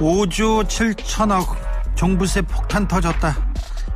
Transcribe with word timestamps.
오조 0.00 0.64
7천억 0.64 1.56
종부세 1.94 2.42
폭탄 2.42 2.86
터졌다. 2.86 3.34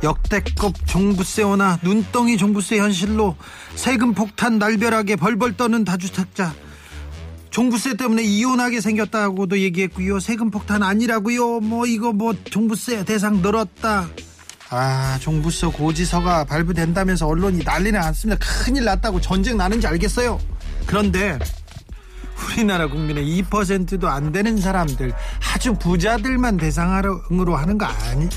역대급 0.03 0.87
종부세 0.87 1.43
오나 1.43 1.77
눈덩이 1.83 2.37
종부세 2.37 2.79
현실로 2.79 3.35
세금 3.75 4.15
폭탄 4.15 4.57
날벼락에 4.57 5.15
벌벌 5.15 5.57
떠는 5.57 5.85
다주택자. 5.85 6.53
종부세 7.51 7.97
때문에 7.97 8.23
이혼하게 8.23 8.81
생겼다고도 8.81 9.59
얘기했고요. 9.59 10.19
세금 10.19 10.49
폭탄 10.49 10.81
아니라고요. 10.81 11.59
뭐 11.59 11.85
이거 11.85 12.11
뭐 12.11 12.33
종부세 12.45 13.05
대상 13.05 13.41
늘었다. 13.43 14.07
아 14.71 15.19
종부세 15.19 15.67
고지서가 15.67 16.45
발부된다면서 16.45 17.27
언론이 17.27 17.63
난리는 17.63 18.01
않습니다. 18.01 18.43
큰일 18.43 18.85
났다고 18.85 19.21
전쟁 19.21 19.57
나는지 19.57 19.85
알겠어요. 19.85 20.39
그런데 20.87 21.37
우리나라 22.49 22.87
국민의 22.87 23.25
2%도 23.43 24.07
안 24.09 24.31
되는 24.31 24.57
사람들 24.59 25.13
아주 25.53 25.73
부자들만 25.75 26.57
대상으로 26.57 27.55
하는 27.55 27.77
거 27.77 27.85
아니 27.85 28.27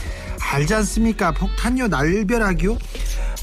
알지 0.52 0.74
않습니까? 0.74 1.32
폭탄요 1.32 1.88
날벼락이요. 1.88 2.76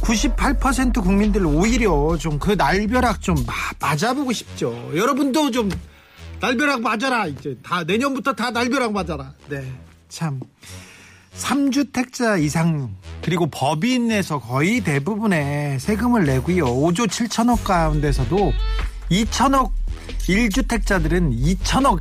98% 0.01 1.01
국민들 1.03 1.45
오히려 1.45 2.17
좀 2.17 2.39
그 2.39 2.51
날벼락 2.51 3.21
좀 3.21 3.35
마- 3.45 3.53
맞아보고 3.79 4.31
싶죠. 4.31 4.91
여러분도 4.95 5.51
좀 5.51 5.69
날벼락 6.39 6.81
맞아라. 6.81 7.27
이제 7.27 7.55
다 7.63 7.83
내년부터 7.83 8.33
다 8.33 8.49
날벼락 8.49 8.93
맞아라. 8.93 9.33
네. 9.49 9.71
참 10.09 10.39
3주택자 11.37 12.41
이상 12.41 12.95
그리고 13.21 13.47
법인에서 13.47 14.39
거의 14.39 14.81
대부분의 14.81 15.79
세금을 15.79 16.25
내고요. 16.25 16.65
5조 16.65 17.07
7천억 17.07 17.63
가운데서도 17.63 18.53
2천억 19.11 19.71
1주택자들은 20.19 21.57
2천억 21.57 21.99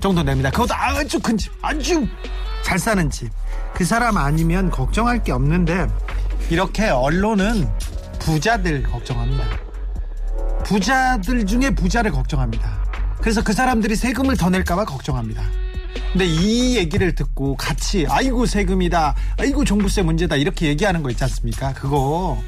정도 0.00 0.22
냅니다. 0.22 0.50
그것도 0.50 0.74
아주 0.74 1.20
큰 1.20 1.36
집, 1.38 1.52
아주 1.62 2.06
잘 2.64 2.78
사는 2.78 3.08
집. 3.10 3.30
그 3.74 3.84
사람 3.84 4.16
아니면 4.16 4.70
걱정할 4.70 5.22
게 5.22 5.32
없는데 5.32 5.88
이렇게 6.50 6.88
언론은 6.88 7.68
부자들 8.18 8.82
걱정합니다. 8.84 9.44
부자들 10.64 11.46
중에 11.46 11.70
부자를 11.70 12.10
걱정합니다. 12.10 12.84
그래서 13.20 13.42
그 13.42 13.52
사람들이 13.52 13.96
세금을 13.96 14.36
더 14.36 14.50
낼까봐 14.50 14.84
걱정합니다. 14.84 15.42
근데 16.12 16.26
이 16.26 16.76
얘기를 16.76 17.14
듣고 17.14 17.56
같이 17.56 18.06
아이고 18.08 18.46
세금이다, 18.46 19.14
아이고 19.38 19.64
종부세 19.64 20.02
문제다 20.02 20.36
이렇게 20.36 20.66
얘기하는 20.66 21.02
거 21.02 21.10
있지 21.10 21.24
않습니까? 21.24 21.72
그거 21.72 22.42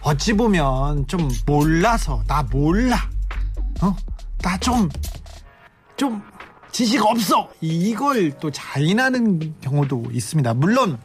어찌 0.00 0.32
보면 0.32 1.06
좀 1.06 1.28
몰라서 1.46 2.22
나 2.26 2.42
몰라, 2.42 3.10
어? 3.82 3.94
나 4.42 4.56
좀 4.58 4.88
좀 5.96 6.22
지식 6.70 7.04
없어 7.04 7.48
이걸 7.60 8.30
또 8.38 8.50
자인하는 8.52 9.54
경우도 9.60 10.04
있습니다. 10.12 10.54
물론 10.54 10.96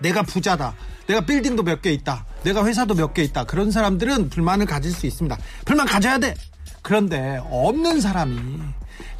내가 0.00 0.22
부자다. 0.22 0.74
내가 1.06 1.20
빌딩도 1.20 1.62
몇 1.62 1.82
개 1.82 1.92
있다. 1.92 2.24
내가 2.42 2.64
회사도 2.64 2.94
몇 2.94 3.12
개 3.12 3.22
있다. 3.22 3.44
그런 3.44 3.70
사람들은 3.70 4.30
불만을 4.30 4.64
가질 4.66 4.92
수 4.92 5.06
있습니다. 5.06 5.36
불만 5.66 5.86
가져야 5.86 6.16
돼. 6.18 6.34
그런데 6.80 7.38
없는 7.50 8.00
사람이 8.00 8.60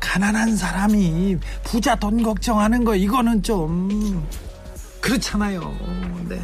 가난한 0.00 0.56
사람이 0.56 1.36
부자 1.64 1.96
돈 1.96 2.22
걱정하는 2.22 2.84
거 2.84 2.94
이거는 2.96 3.42
좀 3.42 4.26
그렇잖아요. 5.02 5.60
네. 6.28 6.40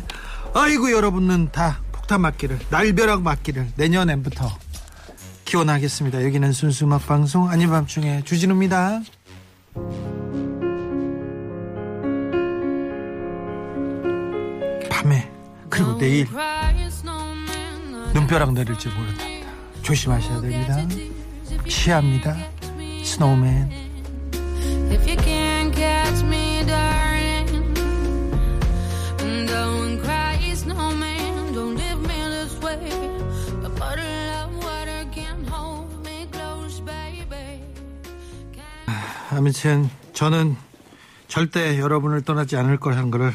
아이고 0.54 0.92
여러분은 0.92 1.50
다 1.52 1.80
폭탄 1.92 2.20
맞기를 2.22 2.58
날벼락 2.70 3.22
맞기를 3.22 3.72
내년엔부터 3.76 4.50
기원하겠습니다. 5.50 6.24
여기는 6.24 6.52
순수 6.52 6.84
음악 6.84 7.04
방송 7.08 7.48
아닌 7.48 7.70
밤중에 7.70 8.22
주진우입니다. 8.22 9.00
밤에 14.88 15.28
그리고 15.68 15.98
내일 15.98 16.28
눈벼락 18.14 18.52
내릴지 18.52 18.88
모른답니다. 18.90 19.50
조심하셔야 19.82 20.40
됩니다. 20.40 20.86
취합니다. 21.66 22.36
스노우맨. 23.02 23.70
아무튼 39.40 39.88
저는 40.12 40.54
절대 41.26 41.78
여러분을 41.78 42.20
떠나지 42.20 42.56
않을 42.56 42.78
거라는 42.78 43.10
것을 43.10 43.32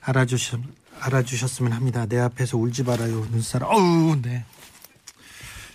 알아주셨, 0.00 0.60
알아주셨으면 0.98 1.72
합니다. 1.72 2.06
내 2.06 2.18
앞에서 2.18 2.56
울지 2.56 2.84
말아요, 2.84 3.26
눈사람. 3.30 3.68
어우, 3.68 4.16
네. 4.22 4.46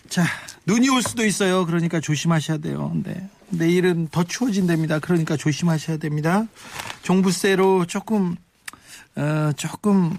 자, 0.07 0.23
눈이 0.65 0.89
올 0.89 1.03
수도 1.03 1.23
있어요. 1.27 1.67
그러니까 1.67 1.99
조심하셔야 1.99 2.57
돼요. 2.57 2.91
네. 3.03 3.29
내일은 3.49 4.07
더 4.07 4.23
추워진답니다. 4.23 4.97
그러니까 4.97 5.37
조심하셔야 5.37 5.97
됩니다. 5.97 6.47
종부세로 7.03 7.85
조금, 7.85 8.35
어, 9.15 9.51
조금 9.55 10.17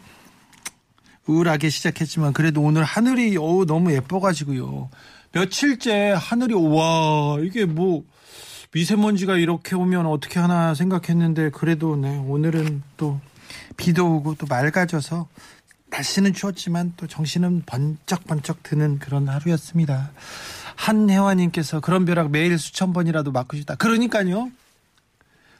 우울하게 1.26 1.68
시작했지만 1.68 2.32
그래도 2.32 2.62
오늘 2.62 2.84
하늘이 2.84 3.36
어우, 3.36 3.66
너무 3.66 3.92
예뻐가지고요. 3.92 4.88
며칠째 5.32 6.14
하늘이 6.16 6.54
와 6.54 7.38
이게 7.40 7.64
뭐 7.64 8.04
미세먼지가 8.72 9.36
이렇게 9.36 9.74
오면 9.74 10.06
어떻게 10.06 10.38
하나 10.38 10.74
생각했는데 10.74 11.50
그래도 11.50 11.96
네 11.96 12.16
오늘은 12.18 12.82
또 12.96 13.20
비도 13.76 14.16
오고 14.16 14.36
또 14.36 14.46
맑아져서 14.48 15.28
날씨는 15.90 16.34
추웠지만 16.34 16.92
또 16.96 17.08
정신은 17.08 17.64
번쩍번쩍 17.66 18.62
드는 18.62 19.00
그런 19.00 19.28
하루였습니다. 19.28 20.12
한혜화님께서 20.76 21.80
그런 21.80 22.04
벼락 22.04 22.30
매일 22.30 22.58
수천 22.58 22.92
번이라도 22.92 23.32
맞고 23.32 23.56
싶다. 23.56 23.74
그러니까요. 23.74 24.50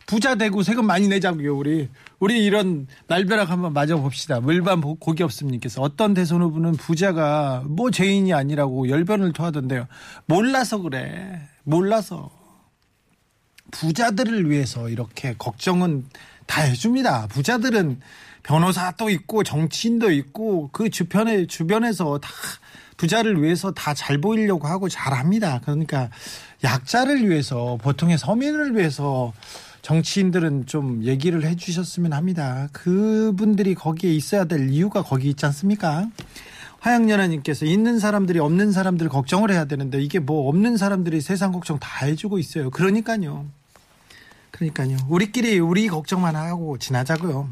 부자 0.06 0.34
되고 0.34 0.62
세금 0.64 0.86
많이 0.86 1.06
내자고요 1.06 1.56
우리 1.56 1.88
우리 2.18 2.44
이런 2.44 2.88
날벼락 3.06 3.48
한번 3.48 3.72
맞아 3.72 3.94
봅시다 3.94 4.40
물반 4.40 4.80
보- 4.80 4.96
고기 4.96 5.22
없음님께서 5.22 5.82
어떤 5.82 6.14
대선 6.14 6.42
후보는 6.42 6.72
부자가 6.72 7.62
뭐 7.64 7.92
죄인이 7.92 8.32
아니라고 8.32 8.88
열변을 8.88 9.32
토하던데요 9.32 9.86
몰라서 10.26 10.78
그래 10.78 11.42
몰라서 11.62 12.28
부자들을 13.70 14.50
위해서 14.50 14.88
이렇게 14.88 15.34
걱정은 15.38 16.04
다 16.46 16.62
해줍니다 16.62 17.26
부자들은 17.28 18.00
변호사도 18.42 19.10
있고 19.10 19.42
정치인도 19.42 20.10
있고 20.10 20.70
그 20.72 20.90
주변에 20.90 21.46
주변에서 21.46 22.18
다 22.18 22.30
부자를 22.96 23.42
위해서 23.42 23.72
다 23.72 23.94
잘 23.94 24.18
보이려고 24.20 24.66
하고 24.66 24.88
잘합니다 24.88 25.60
그러니까 25.62 26.10
약자를 26.64 27.28
위해서 27.28 27.78
보통의 27.80 28.18
서민을 28.18 28.76
위해서 28.76 29.32
정치인들은 29.82 30.66
좀 30.66 31.02
얘기를 31.04 31.42
해주셨으면 31.44 32.12
합니다. 32.12 32.68
그분들이 32.72 33.74
거기에 33.74 34.12
있어야 34.12 34.44
될 34.44 34.68
이유가 34.68 35.02
거기 35.02 35.30
있지 35.30 35.46
않습니까? 35.46 36.08
화양연화님께서 36.80 37.66
있는 37.66 37.98
사람들이 37.98 38.38
없는 38.38 38.72
사람들 38.72 39.08
걱정을 39.08 39.50
해야 39.50 39.64
되는데 39.64 40.00
이게 40.02 40.18
뭐 40.18 40.48
없는 40.48 40.76
사람들이 40.76 41.20
세상 41.20 41.52
걱정 41.52 41.78
다 41.78 42.06
해주고 42.06 42.38
있어요. 42.38 42.70
그러니까요. 42.70 43.46
그러니까요. 44.50 44.96
우리끼리 45.08 45.58
우리 45.58 45.88
걱정만 45.88 46.36
하고 46.36 46.78
지나자고요. 46.78 47.50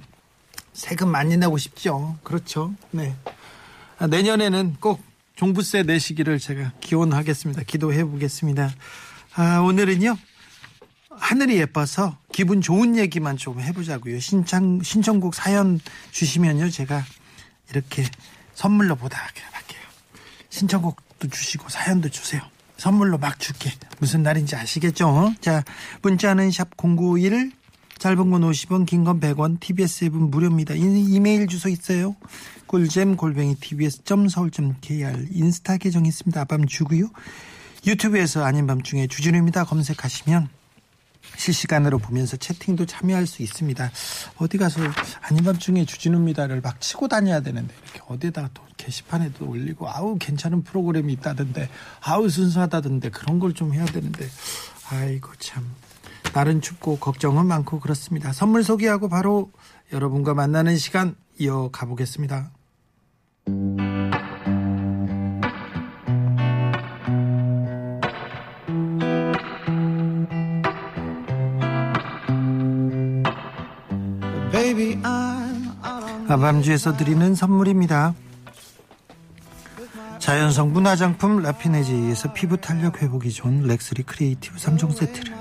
세금 0.72 1.10
많이 1.10 1.36
내고 1.36 1.58
싶죠. 1.58 2.16
그렇죠. 2.22 2.74
네. 2.90 3.14
아, 3.98 4.06
내년에는 4.06 4.76
꼭 4.80 5.02
종부세 5.36 5.82
내시기를 5.84 6.38
제가 6.38 6.72
기원하겠습니다. 6.80 7.62
기도해 7.64 8.04
보겠습니다. 8.04 8.70
아, 9.34 9.60
오늘은요. 9.60 10.16
하늘이 11.10 11.58
예뻐서 11.58 12.16
기분 12.32 12.60
좋은 12.60 12.96
얘기만 12.96 13.36
좀 13.36 13.60
해보자고요. 13.60 14.20
신청, 14.20 14.82
신청곡 14.82 15.34
사연 15.34 15.80
주시면요. 16.12 16.70
제가 16.70 17.04
이렇게 17.70 18.04
선물로 18.54 18.94
보답할게요. 18.96 19.48
신청곡도 20.50 21.28
주시고 21.28 21.68
사연도 21.68 22.08
주세요. 22.08 22.42
선물로 22.78 23.18
막 23.18 23.38
줄게. 23.38 23.70
무슨 24.00 24.22
날인지 24.22 24.56
아시겠죠? 24.56 25.34
자, 25.40 25.62
문자는 26.02 26.50
샵 26.50 26.70
0951, 26.76 27.52
짧은 27.98 28.30
건 28.30 28.42
50원, 28.42 28.86
긴 28.86 29.04
건 29.04 29.20
100원, 29.20 29.58
TBS 29.60 30.04
앱은 30.06 30.30
무료입니다. 30.30 30.74
이- 30.74 31.04
이메일 31.12 31.46
주소 31.48 31.68
있어요. 31.68 32.14
꿀잼 32.66 33.16
골뱅이 33.16 33.56
tbs.서울.kr 33.56 35.26
인스타 35.32 35.78
계정 35.78 36.06
있습니다. 36.06 36.44
밤주고요. 36.44 37.08
유튜브에서 37.86 38.44
아닌 38.44 38.66
밤중에 38.66 39.06
주진우입니다. 39.08 39.64
검색하시면 39.64 40.48
실시간으로 41.38 41.98
보면서 41.98 42.36
채팅도 42.36 42.84
참여할 42.86 43.26
수 43.26 43.42
있습니다. 43.42 43.90
어디 44.36 44.58
가서 44.58 44.80
아닌 45.22 45.44
밤중에 45.44 45.84
주진우입니다를 45.84 46.60
막 46.60 46.80
치고 46.80 47.08
다녀야 47.08 47.40
되는데 47.40 47.72
이렇게 47.84 48.00
어디다가 48.08 48.50
또 48.52 48.62
게시판에도 48.76 49.48
올리고 49.48 49.88
아우 49.88 50.18
괜찮은 50.18 50.64
프로그램이 50.64 51.12
있다던데 51.14 51.70
아우 52.00 52.28
순수하다던데 52.28 53.10
그런 53.10 53.38
걸 53.38 53.48
좀 53.54 53.72
해야 53.72 53.84
되는데 53.86 54.28
아이고 54.90 55.30
참 55.38 55.64
날은 56.34 56.60
춥고 56.60 56.98
걱정은 56.98 57.46
많고 57.46 57.80
그렇습니다. 57.80 58.32
선물 58.32 58.62
소개하고 58.62 59.08
바로 59.08 59.50
여러분과 59.92 60.34
만나는 60.34 60.76
시간 60.76 61.16
이어 61.38 61.70
가 61.72 61.86
보겠습니다. 61.86 62.50
아밤주에서 76.28 76.96
드리는 76.96 77.34
선물입니다. 77.34 78.14
자연 80.18 80.52
성분 80.52 80.86
화장품 80.86 81.40
라피네제이에서 81.40 82.34
피부 82.34 82.58
탄력 82.58 83.02
회복이 83.02 83.30
좋은 83.30 83.62
렉스리 83.62 84.02
크리에이티브 84.02 84.58
3종 84.58 84.92
세트를. 84.92 85.34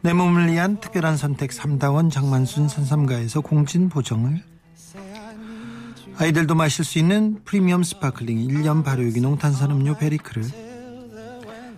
내 0.00 0.12
몸을 0.12 0.52
위한 0.52 0.78
특별한 0.78 1.16
선택 1.16 1.50
3다원 1.50 2.12
장만순 2.12 2.68
선삼가에서 2.68 3.40
공진 3.40 3.88
보정을. 3.88 4.44
아이들도 6.18 6.54
마실 6.54 6.84
수 6.84 7.00
있는 7.00 7.40
프리미엄 7.44 7.82
sparkling 7.82 8.46
1년 8.46 8.84
발효유기농 8.84 9.38
탄산음료 9.38 9.96
베리크를. 9.96 10.44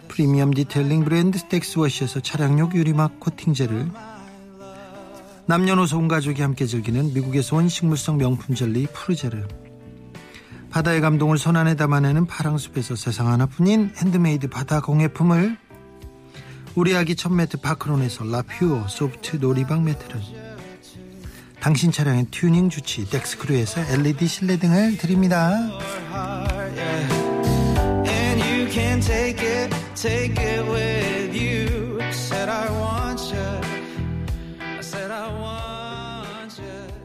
프리미엄 0.08 0.52
detailing 0.52 1.04
브랜드 1.04 1.38
스텍스워시에서 1.38 2.20
차량용 2.20 2.74
유리막 2.74 3.20
코팅제를 3.20 3.90
남녀노소 5.48 5.98
온 5.98 6.08
가족이 6.08 6.42
함께 6.42 6.66
즐기는 6.66 7.14
미국에서 7.14 7.56
온 7.56 7.68
식물성 7.68 8.16
명품 8.16 8.56
젤리 8.56 8.88
푸르제르. 8.92 9.46
바다의 10.70 11.00
감동을 11.00 11.38
손 11.38 11.56
안에 11.56 11.76
담아내는 11.76 12.26
파랑숲에서 12.26 12.96
세상 12.96 13.28
하나뿐인 13.28 13.92
핸드메이드 13.96 14.48
바다 14.48 14.80
공예품을 14.80 15.56
우리 16.74 16.96
아기 16.96 17.14
첫 17.14 17.32
매트 17.32 17.58
파크론에서 17.58 18.24
라퓨어 18.24 18.88
소프트 18.88 19.36
놀이방 19.36 19.84
매트를 19.84 20.20
당신 21.60 21.90
차량의 21.92 22.26
튜닝 22.30 22.68
주치 22.68 23.08
덱스크루에서 23.08 23.80
LED 23.92 24.26
실내등을 24.26 24.98
드립니다. 24.98 25.56
Take 28.98 29.40
it, 29.40 29.70
take 29.94 30.36
it 30.38 30.64
with 30.68 31.15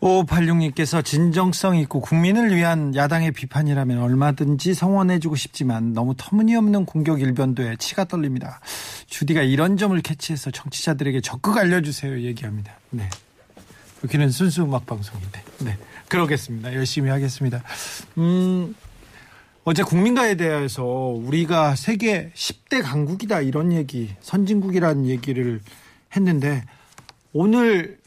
586님께서 0.02 1.06
진정성 1.06 1.78
있고 1.78 2.02
국민을 2.02 2.56
위한 2.56 2.96
야당의 2.96 3.32
비판이라면 3.32 4.00
얼마든지 4.00 4.74
성원해주고 4.74 5.36
싶지만 5.36 5.94
너무 5.94 6.16
터무니없는 6.18 6.86
공격 6.86 7.22
일변도에 7.22 7.76
치가 7.78 8.06
떨립니다. 8.06 8.60
주디가 9.06 9.44
이런 9.44 9.78
점을 9.78 10.00
캐치해서 10.02 10.52
정치자들에게 10.52 11.22
적극 11.22 11.58
알려주세요. 11.58 12.22
얘기합니다. 12.22 12.74
네. 12.90 13.08
여기는 14.04 14.32
순수 14.32 14.64
음악 14.64 14.88
방송인데. 14.88 15.44
네. 15.60 15.78
그러겠습니다. 16.08 16.74
열심히 16.74 17.12
하겠습니다. 17.12 17.62
음. 18.18 18.76
어제 19.64 19.84
국민가에 19.84 20.36
대해서 20.36 20.84
우리가 20.84 21.76
세계 21.76 22.32
10대 22.34 22.82
강국이다 22.82 23.42
이런 23.42 23.72
얘기, 23.72 24.10
선진국이라는 24.22 25.06
얘기를 25.06 25.62
했는데 26.16 26.64
오늘 27.32 28.01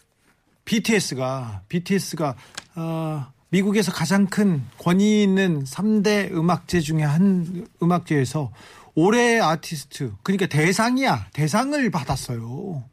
BTS가 0.64 1.62
BTS가 1.68 2.34
어, 2.76 3.26
미국에서 3.50 3.92
가장 3.92 4.26
큰 4.26 4.64
권위 4.78 5.22
있는 5.22 5.64
3대 5.64 6.32
음악제 6.32 6.80
중에 6.80 7.02
한 7.02 7.66
음악제에서 7.82 8.50
올해 8.94 9.40
아티스트 9.40 10.12
그러니까 10.22 10.46
대상이야 10.46 11.26
대상을 11.32 11.90
받았어요. 11.90 12.84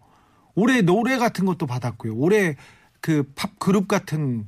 올해 0.56 0.82
노래 0.82 1.18
같은 1.18 1.46
것도 1.46 1.66
받았고요. 1.66 2.16
올해 2.16 2.56
그 3.00 3.24
팝 3.36 3.58
그룹 3.60 3.88
같은 3.88 4.46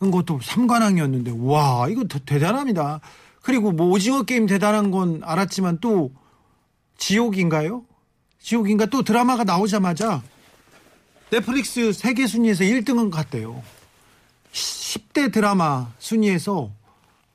것도 0.00 0.38
3관왕이었는데 0.40 1.36
와 1.46 1.88
이거 1.88 2.04
더 2.04 2.18
대단합니다. 2.18 3.00
그리고 3.42 3.72
뭐 3.72 3.88
오징어 3.88 4.22
게임 4.22 4.46
대단한 4.46 4.90
건 4.90 5.20
알았지만 5.24 5.78
또 5.80 6.12
지옥인가요? 6.98 7.84
지옥인가 8.40 8.86
또 8.86 9.02
드라마가 9.02 9.44
나오자마자 9.44 10.22
넷플릭스 11.30 11.92
세계 11.92 12.26
순위에서 12.26 12.64
1등은 12.64 13.10
갔대요. 13.10 13.62
10대 14.52 15.32
드라마 15.32 15.90
순위에서 15.98 16.70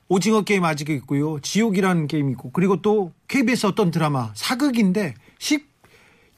오징어 0.08 0.42
게임 0.42 0.64
아직 0.64 0.88
있고요. 0.90 1.40
지옥이라는 1.40 2.06
게임이 2.06 2.32
있고 2.32 2.50
그리고 2.52 2.80
또 2.80 3.12
KBS 3.28 3.66
어떤 3.66 3.90
드라마 3.90 4.32
사극인데 4.34 5.14
10, 5.38 5.66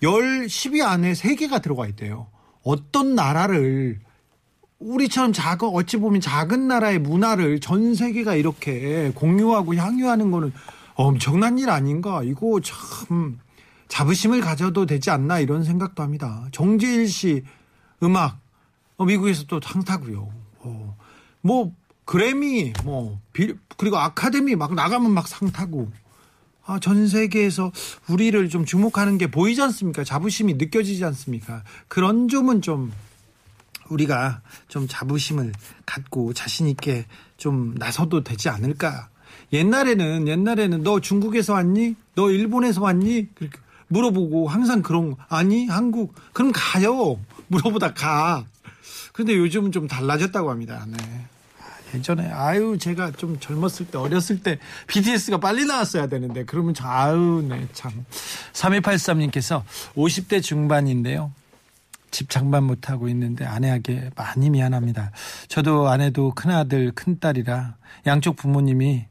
10, 0.03 0.09
10위 0.47 0.83
안에 0.83 1.13
3개가 1.13 1.63
들어가 1.63 1.87
있대요. 1.87 2.27
어떤 2.63 3.15
나라를 3.15 4.01
우리처럼 4.79 5.33
작은 5.33 5.69
어찌 5.69 5.97
보면 5.97 6.21
작은 6.21 6.69
나라의 6.69 6.99
문화를 6.99 7.61
전 7.61 7.95
세계가 7.95 8.35
이렇게 8.35 9.13
공유하고 9.15 9.77
향유하는 9.77 10.31
거는 10.31 10.53
엄청난 10.95 11.59
일 11.59 11.71
아닌가 11.71 12.23
이거 12.23 12.61
참 12.61 13.39
자부심을 13.95 14.41
가져도 14.41 14.87
되지 14.87 15.11
않나 15.11 15.39
이런 15.39 15.63
생각도 15.63 16.03
합니다. 16.03 16.49
정재일 16.51 17.07
씨 17.07 17.45
음악 18.03 18.41
어, 18.97 19.05
미국에서 19.05 19.45
또 19.45 19.61
상타고요. 19.63 20.33
어, 20.59 20.97
뭐 21.41 21.73
그래미 22.05 22.73
뭐 22.83 23.21
비- 23.33 23.55
그리고 23.77 23.99
아카데미 23.99 24.57
막 24.57 24.75
나가면 24.75 25.13
막 25.13 25.29
상타고 25.29 25.93
아, 26.67 26.81
전 26.81 27.07
세계에서 27.07 27.71
우리를 28.09 28.49
좀 28.49 28.65
주목하는 28.65 29.17
게 29.17 29.31
보이지 29.31 29.63
않습니까? 29.63 30.03
자부심이 30.03 30.55
느껴지지 30.55 31.05
않습니까? 31.05 31.63
그런 31.87 32.29
점은 32.29 32.63
좀 32.63 32.93
우리가 33.91 34.43
좀 34.67 34.89
자부심을 34.89 35.53
갖고 35.87 36.33
자신 36.33 36.67
있게 36.67 37.07
좀 37.37 37.75
나서도 37.77 38.25
되지 38.25 38.49
않을까? 38.49 39.09
옛날에는 39.53 40.27
옛날에는 40.27 40.83
너 40.83 40.99
중국에서 40.99 41.53
왔니? 41.53 41.95
너 42.17 42.31
일본에서 42.31 42.83
왔니? 42.83 43.29
그렇게 43.35 43.59
물어보고 43.89 44.49
항상 44.49 44.83
그런 44.83 45.11
거, 45.11 45.17
아니 45.29 45.67
한국 45.67 46.15
그럼 46.33 46.53
가요 46.55 47.19
물어보다 47.49 47.95
가. 47.95 48.45
그런데 49.13 49.37
요즘은 49.37 49.73
좀 49.73 49.87
달라졌다고 49.87 50.51
합니다. 50.51 50.85
네. 50.89 50.97
아, 51.61 51.97
예전에 51.97 52.31
아유 52.33 52.77
제가 52.79 53.13
좀 53.13 53.39
젊었을 53.39 53.87
때 53.87 53.99
어렸을 53.99 54.43
때 54.43 54.59
BTS가 54.89 55.39
빨리 55.39 55.65
나왔어야 55.65 56.09
되는데 56.09 56.45
그러면 56.45 56.75
저 56.75 56.87
아유 56.87 57.45
네참 57.49 58.05
3283님께서 58.53 59.63
50대 59.95 60.43
중반인데요. 60.43 61.33
집 62.11 62.31
장만 62.31 62.63
못하고 62.63 63.09
있는데 63.09 63.45
아내에게 63.45 64.11
많이 64.15 64.49
미안합니다. 64.49 65.11
저도 65.49 65.89
아내도 65.89 66.33
큰아들, 66.33 66.93
큰딸이라 66.93 67.77
양쪽 68.07 68.37
부모님이 68.37 69.07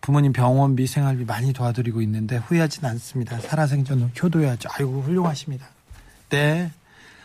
부모님 0.00 0.32
병원비, 0.32 0.86
생활비 0.86 1.24
많이 1.24 1.52
도와드리고 1.52 2.00
있는데 2.02 2.36
후회하진 2.36 2.84
않습니다. 2.84 3.40
살아생전 3.40 4.12
효도해야죠. 4.22 4.68
아이고, 4.72 5.02
훌륭하십니다. 5.02 5.66
네. 6.30 6.70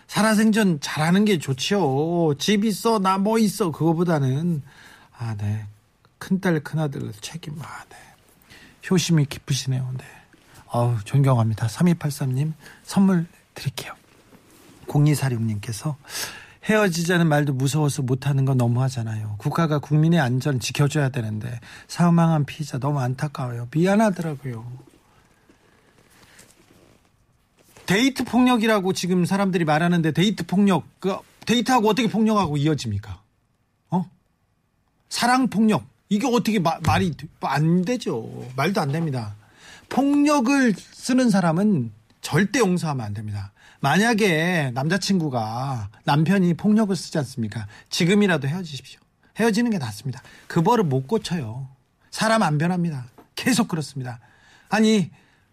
살아생전 0.07 0.79
잘하는 0.81 1.25
게 1.25 1.37
좋지요. 1.37 2.33
집 2.37 2.65
있어, 2.65 2.99
나 2.99 3.17
뭐 3.17 3.37
있어. 3.39 3.71
그거보다는, 3.71 4.61
아, 5.17 5.35
네. 5.37 5.65
큰딸, 6.17 6.59
큰아들 6.61 7.11
책임, 7.21 7.55
아, 7.61 7.83
네. 7.89 7.95
효심이 8.89 9.25
깊으시네요. 9.25 9.89
네. 9.97 10.03
아우, 10.71 10.97
존경합니다. 11.03 11.67
3283님 11.67 12.53
선물 12.83 13.25
드릴게요. 13.53 13.93
0246님께서 14.87 15.95
헤어지자는 16.63 17.27
말도 17.27 17.53
무서워서 17.53 18.03
못하는 18.03 18.45
건 18.45 18.57
너무하잖아요. 18.57 19.35
국가가 19.39 19.79
국민의 19.79 20.19
안전 20.19 20.59
지켜줘야 20.59 21.09
되는데 21.09 21.59
사망한 21.87 22.45
피해자 22.45 22.77
너무 22.77 22.99
안타까워요. 22.99 23.67
미안하더라고요. 23.73 24.71
데이트 27.87 28.23
폭력이라고 28.23 28.93
지금 28.93 29.25
사람들이 29.25 29.65
말하는데 29.65 30.11
데이트 30.11 30.45
폭력, 30.45 30.85
그 30.99 31.17
데이트하고 31.45 31.89
어떻게 31.89 32.07
폭력하고 32.07 32.57
이어집니까? 32.57 33.21
어? 33.89 34.05
사랑 35.09 35.47
폭력 35.47 35.83
이게 36.09 36.27
어떻게 36.27 36.59
마- 36.59 36.79
말이 36.85 37.11
안 37.41 37.83
되죠. 37.83 38.47
말도 38.55 38.79
안 38.81 38.91
됩니다. 38.91 39.35
폭력을 39.89 40.73
쓰는 40.77 41.29
사람은 41.29 41.91
절대 42.21 42.59
용서하면 42.59 43.05
안 43.05 43.13
됩니다. 43.13 43.50
만약에 43.81 44.71
남자친구가 44.73 45.89
남편이 46.05 46.53
폭력을 46.53 46.95
쓰지 46.95 47.17
않습니까? 47.17 47.67
지금이라도 47.89 48.47
헤어지십시오. 48.47 48.99
헤어지는 49.39 49.71
게 49.71 49.79
낫습니다. 49.79 50.21
그 50.47 50.61
벌을 50.61 50.83
못 50.83 51.07
고쳐요. 51.07 51.67
사람 52.11 52.43
안 52.43 52.57
변합니다. 52.57 53.07
계속 53.35 53.67
그렇습니다. 53.67 54.19
아니, 54.69 55.09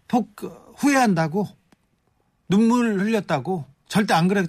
폭, 0.07 0.35
후회한다고? 0.77 1.47
눈물 2.47 2.99
흘렸다고? 2.99 3.65
절대 3.87 4.13
안 4.13 4.27
그래. 4.27 4.45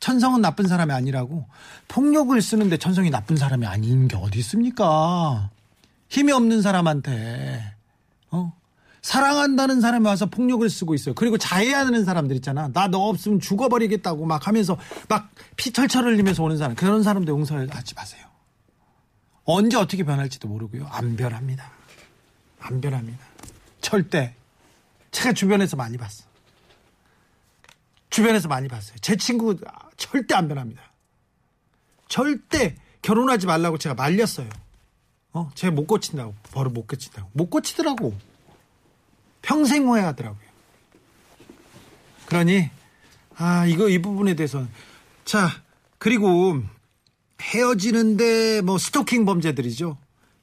천성은 0.00 0.42
나쁜 0.42 0.66
사람이 0.66 0.92
아니라고. 0.92 1.46
폭력을 1.88 2.40
쓰는데 2.42 2.76
천성이 2.76 3.08
나쁜 3.08 3.36
사람이 3.36 3.66
아닌 3.66 4.06
게 4.06 4.16
어디 4.16 4.38
있습니까? 4.40 5.50
힘이 6.10 6.32
없는 6.32 6.60
사람한테, 6.60 7.74
어? 8.30 8.52
사랑한다는 9.04 9.82
사람이 9.82 10.06
와서 10.06 10.24
폭력을 10.24 10.68
쓰고 10.70 10.94
있어요. 10.94 11.14
그리고 11.14 11.36
자해하는 11.36 12.06
사람들 12.06 12.34
있잖아. 12.36 12.68
나 12.72 12.88
너 12.88 13.00
없으면 13.00 13.38
죽어버리겠다고 13.38 14.24
막 14.24 14.46
하면서 14.46 14.78
막 15.10 15.30
피 15.56 15.72
철철 15.72 16.04
흘리면서 16.06 16.42
오는 16.42 16.56
사람. 16.56 16.74
그런 16.74 17.02
사람들 17.02 17.30
용서하지 17.30 17.94
마세요. 17.94 18.26
언제 19.44 19.76
어떻게 19.76 20.04
변할지도 20.04 20.48
모르고요. 20.48 20.86
안 20.90 21.16
변합니다. 21.16 21.70
안 22.60 22.80
변합니다. 22.80 23.18
절대. 23.82 24.34
제가 25.10 25.34
주변에서 25.34 25.76
많이 25.76 25.98
봤어. 25.98 26.24
주변에서 28.08 28.48
많이 28.48 28.68
봤어요. 28.68 28.96
제 29.02 29.16
친구 29.16 29.54
절대 29.98 30.34
안 30.34 30.48
변합니다. 30.48 30.82
절대 32.08 32.74
결혼하지 33.02 33.46
말라고 33.46 33.76
제가 33.76 33.94
말렸어요. 33.94 34.48
어, 35.34 35.50
제가 35.54 35.74
못 35.74 35.86
고친다고. 35.86 36.34
버릇 36.52 36.72
못 36.72 36.86
고친다고. 36.86 37.28
못 37.34 37.50
고치더라고. 37.50 38.14
평생 39.44 39.86
후회하더라고요. 39.86 40.40
그러니, 42.26 42.70
아, 43.36 43.66
이거 43.66 43.88
이 43.88 44.00
부분에 44.00 44.34
대해서는. 44.34 44.68
자, 45.24 45.50
그리고 45.98 46.62
헤어지는데 47.40 48.62
뭐 48.62 48.78
스토킹 48.78 49.26
범죄들이죠. 49.26 49.98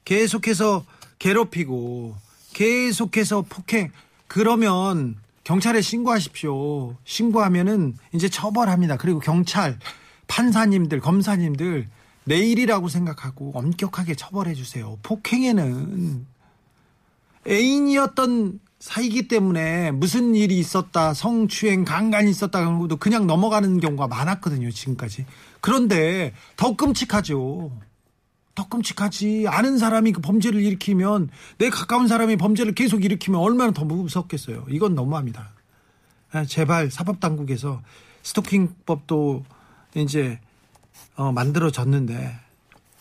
계속해서 0.06 0.86
괴롭히고, 1.18 2.16
계속해서 2.54 3.44
폭행. 3.50 3.92
그러면 4.28 5.16
경찰에 5.44 5.82
신고하십시오. 5.82 6.96
신고하면은 7.04 7.98
이제 8.14 8.30
처벌합니다. 8.30 8.98
그리고 8.98 9.20
경찰, 9.20 9.80
판사님들, 10.28 11.00
검사님들 11.00 11.90
내일이라고 12.26 12.88
생각하고 12.88 13.52
엄격하게 13.56 14.14
처벌해 14.14 14.54
주세요. 14.54 15.00
폭행에는 15.02 16.28
애인이었던 17.48 18.60
사이기 18.82 19.28
때문에 19.28 19.92
무슨 19.92 20.34
일이 20.34 20.58
있었다, 20.58 21.14
성추행, 21.14 21.86
강간이 21.86 22.32
있었다 22.32 22.60
그런 22.60 22.80
것도 22.80 22.98
그냥 22.98 23.28
넘어가는 23.28 23.80
경우가 23.80 24.08
많았거든요, 24.08 24.72
지금까지. 24.72 25.28
그런데 25.62 26.34
더 26.58 26.76
끔찍하죠. 26.76 27.72
더 28.56 28.68
끔찍하지. 28.68 29.46
아는 29.48 29.78
사람이 29.78 30.14
그 30.14 30.22
범죄를 30.22 30.62
일으키면 30.62 31.30
내 31.60 31.70
가까운 31.70 32.08
사람이 32.08 32.38
범죄를 32.38 32.74
계속 32.74 33.06
일으키면 33.06 33.40
얼마나 33.40 33.72
더 33.72 33.86
무섭겠어요. 33.86 34.66
이건 34.70 34.96
너무합니다. 34.96 35.52
아, 36.32 36.44
제발 36.46 36.90
사법당국에서 36.90 37.84
스토킹법도 38.24 39.46
이제 39.94 40.40
어, 41.16 41.32
만들어졌는데 41.32 42.36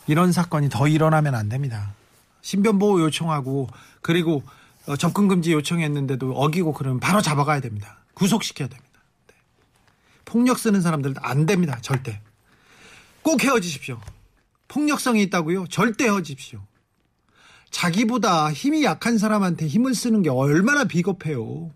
이런 0.08 0.30
사건이 0.30 0.68
더 0.68 0.86
일어나면 0.88 1.34
안 1.34 1.48
됩니다. 1.48 1.94
신변보호 2.42 3.00
요청하고 3.00 3.68
그리고 4.02 4.42
어, 4.90 4.96
접근 4.96 5.28
금지 5.28 5.52
요청했는데도 5.52 6.32
어기고 6.32 6.72
그러면 6.72 6.98
바로 6.98 7.22
잡아가야 7.22 7.60
됩니다. 7.60 8.04
구속시켜야 8.14 8.66
됩니다. 8.66 9.00
네. 9.28 9.34
폭력 10.24 10.58
쓰는 10.58 10.80
사람들 10.80 11.14
안 11.18 11.46
됩니다. 11.46 11.78
절대. 11.80 12.20
꼭 13.22 13.42
헤어지십시오. 13.44 14.00
폭력성이 14.66 15.22
있다고요? 15.22 15.68
절대 15.68 16.06
헤어지십시오. 16.06 16.60
자기보다 17.70 18.52
힘이 18.52 18.82
약한 18.82 19.16
사람한테 19.16 19.68
힘을 19.68 19.94
쓰는 19.94 20.22
게 20.22 20.28
얼마나 20.28 20.82
비겁해요. 20.84 21.70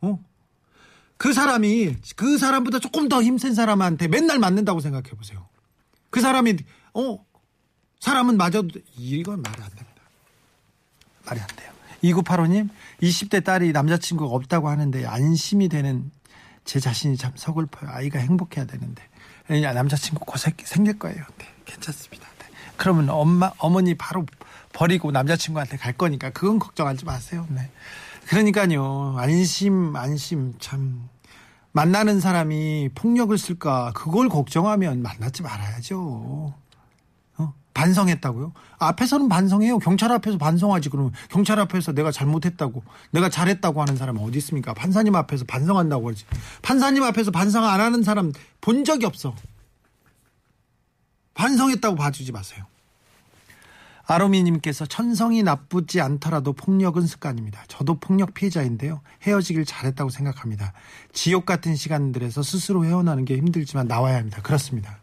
어? 0.00 0.24
그 1.18 1.34
사람이 1.34 1.96
그 2.16 2.38
사람보다 2.38 2.78
조금 2.78 3.10
더 3.10 3.22
힘센 3.22 3.52
사람한테 3.52 4.08
맨날 4.08 4.38
맞는다고 4.38 4.80
생각해 4.80 5.10
보세요. 5.10 5.46
그 6.08 6.22
사람이 6.22 6.56
어 6.94 7.22
사람은 7.98 8.38
맞아도 8.38 8.70
이건 8.96 9.42
말이 9.42 9.62
안 9.62 9.68
됩니다. 9.68 10.02
말이 11.26 11.40
안 11.40 11.46
돼요. 11.48 11.79
2985님 12.02 12.68
20대 13.02 13.44
딸이 13.44 13.72
남자친구가 13.72 14.34
없다고 14.34 14.68
하는데 14.68 15.06
안심이 15.06 15.68
되는 15.68 16.10
제 16.64 16.80
자신이 16.80 17.16
참 17.16 17.32
서글퍼요. 17.34 17.90
아이가 17.90 18.18
행복해야 18.18 18.66
되는데 18.66 19.02
남자친구 19.48 20.24
곧 20.24 20.38
생길 20.64 20.98
거예요. 20.98 21.24
네, 21.38 21.46
괜찮습니다. 21.64 22.26
네. 22.38 22.46
그러면 22.76 23.08
엄마 23.10 23.52
어머니 23.58 23.94
바로 23.94 24.24
버리고 24.72 25.10
남자친구한테 25.10 25.76
갈 25.76 25.92
거니까 25.92 26.30
그건 26.30 26.58
걱정하지 26.58 27.04
마세요. 27.04 27.46
네. 27.50 27.70
그러니까요. 28.28 29.16
안심 29.18 29.96
안심 29.96 30.54
참 30.60 31.08
만나는 31.72 32.20
사람이 32.20 32.90
폭력을 32.94 33.36
쓸까 33.36 33.92
그걸 33.94 34.28
걱정하면 34.28 35.02
만나지 35.02 35.42
말아야죠. 35.42 36.54
어? 37.70 37.80
반성했다고요? 37.80 38.52
앞에서는 38.78 39.28
반성해요. 39.28 39.78
경찰 39.78 40.12
앞에서 40.12 40.38
반성하지 40.38 40.88
그러면 40.90 41.12
경찰 41.28 41.58
앞에서 41.60 41.92
내가 41.92 42.10
잘못했다고 42.10 42.82
내가 43.10 43.28
잘했다고 43.28 43.80
하는 43.80 43.96
사람은 43.96 44.22
어디 44.22 44.38
있습니까? 44.38 44.74
판사님 44.74 45.14
앞에서 45.14 45.44
반성한다고 45.44 46.10
하지. 46.10 46.24
판사님 46.62 47.02
앞에서 47.02 47.30
반성 47.30 47.64
안 47.64 47.80
하는 47.80 48.02
사람 48.02 48.32
본 48.60 48.84
적이 48.84 49.06
없어. 49.06 49.34
반성했다고 51.34 51.96
봐주지 51.96 52.32
마세요. 52.32 52.66
아로미님께서 54.06 54.86
천성이 54.86 55.44
나쁘지 55.44 56.00
않더라도 56.00 56.52
폭력은 56.52 57.06
습관입니다. 57.06 57.62
저도 57.68 58.00
폭력 58.00 58.34
피해자인데요. 58.34 59.02
헤어지길 59.22 59.64
잘했다고 59.64 60.10
생각합니다. 60.10 60.72
지옥 61.12 61.46
같은 61.46 61.76
시간들에서 61.76 62.42
스스로 62.42 62.84
헤어나는 62.84 63.24
게 63.24 63.36
힘들지만 63.36 63.86
나와야 63.86 64.16
합니다. 64.16 64.42
그렇습니다. 64.42 64.99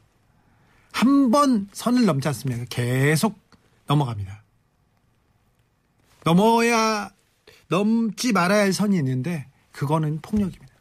한 0.97 1.29
번 1.29 1.67
선을 1.73 2.05
넘지 2.05 2.27
않습니까? 2.29 2.65
계속 2.69 3.37
넘어갑니다. 3.85 4.41
넘어야 6.23 7.11
넘지 7.67 8.31
말아야 8.31 8.61
할 8.61 8.73
선이 8.73 8.95
있는데 8.97 9.47
그거는 9.71 10.19
폭력입니다. 10.21 10.73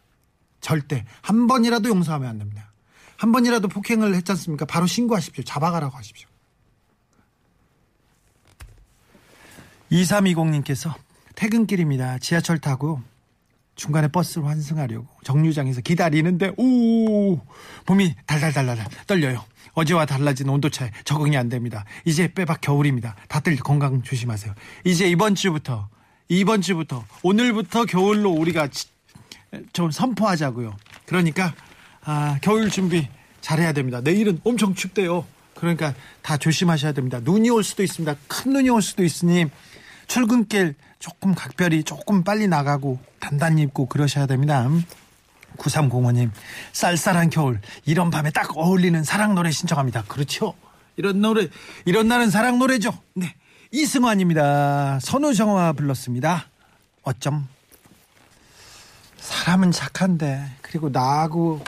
절대 0.63 1.05
한 1.21 1.47
번이라도 1.47 1.91
용서하면 1.91 2.31
안 2.31 2.39
됩니다. 2.39 2.73
한 3.19 3.31
번이라도 3.31 3.69
폭행을 3.69 4.15
했지 4.15 4.33
않습니까? 4.33 4.65
바로 4.65 4.87
신고하십시오. 4.87 5.45
잡아가라고 5.45 5.95
하십시오. 5.97 6.29
2320님께서 9.93 10.95
퇴근길입니다. 11.35 12.19
지하철 12.21 12.59
타고 12.59 13.03
중간에 13.75 14.09
버스를 14.09 14.47
환승하려고 14.47 15.07
정류장에서 15.25 15.83
기다리는데 15.83 16.53
오 16.57 17.39
몸이 17.87 18.15
달달달달 18.25 18.87
떨려요. 19.07 19.45
어제와 19.77 20.07
달라진 20.07 20.49
온도 20.49 20.71
차에 20.71 20.91
적응이 21.05 21.37
안 21.37 21.49
됩니다. 21.49 21.85
이제 22.05 22.33
빼박 22.33 22.61
겨울입니다. 22.63 23.15
다들 23.29 23.57
건강 23.57 24.03
조심하세요. 24.03 24.55
이제 24.85 25.09
이번 25.09 25.35
주부터 25.35 25.89
이번 26.29 26.63
주부터 26.63 27.05
오늘부터 27.23 27.85
겨울로 27.85 28.31
우리가 28.31 28.69
좀 29.73 29.91
선포하자고요. 29.91 30.75
그러니까 31.05 31.55
아, 32.03 32.39
겨울 32.41 32.71
준비 32.71 33.07
잘해야 33.43 33.73
됩니다. 33.73 34.01
내일은 34.01 34.41
엄청 34.45 34.75
춥대요. 34.75 35.27
그러니까 35.55 35.95
다 36.23 36.39
조심하셔야 36.39 36.93
됩니다. 36.93 37.21
눈이 37.23 37.51
올 37.51 37.63
수도 37.63 37.83
있습니다. 37.83 38.17
큰 38.27 38.53
눈이 38.55 38.71
올 38.71 38.81
수도 38.81 39.05
있으니 39.05 39.45
출근길 40.09 40.75
조금 40.99 41.35
각별히 41.35 41.85
조금 41.85 42.25
빨리 42.25 42.49
나가고 42.49 42.99
단단히 43.21 43.63
입고 43.63 43.87
그러셔야 43.87 44.27
됩니다. 44.27 44.69
9305님, 45.57 46.31
쌀쌀한 46.73 47.31
겨울, 47.31 47.61
이런 47.85 48.11
밤에 48.11 48.31
딱 48.31 48.57
어울리는 48.57 49.03
사랑 49.05 49.35
노래 49.35 49.51
신청합니다. 49.51 50.05
그렇죠? 50.05 50.55
이런 50.97 51.21
노래, 51.21 51.49
이런 51.85 52.09
날은 52.09 52.31
사랑 52.31 52.59
노래죠. 52.59 52.97
네. 53.15 53.35
이승환입니다. 53.73 55.01
선우정화 55.01 55.73
불렀습니다. 55.73 56.47
어쩜. 57.03 57.47
사람은 59.19 59.73
착한데, 59.73 60.47
그리고 60.63 60.89
나하고 60.89 61.63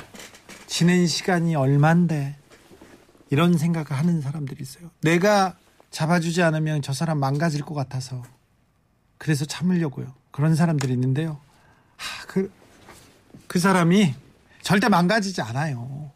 지낸 0.66 1.07
시간이 1.07 1.57
얼만데, 1.57 2.37
이런 3.30 3.59
생각을 3.59 3.92
하는 3.92 4.21
사람들이 4.21 4.62
있어요. 4.62 4.90
내가 5.02 5.57
잡아주지 5.90 6.42
않으면 6.42 6.83
저 6.83 6.92
사람 6.92 7.18
망가질 7.18 7.62
것 7.62 7.75
같아서 7.75 8.23
그래서 9.18 9.45
참으려고요. 9.45 10.14
그런 10.30 10.54
사람들이 10.54 10.92
있는데요. 10.92 11.40
하, 11.97 12.26
그, 12.26 12.50
그 13.49 13.59
사람이 13.59 14.14
절대 14.62 14.88
망가지지 14.88 15.40
않아요. 15.43 16.12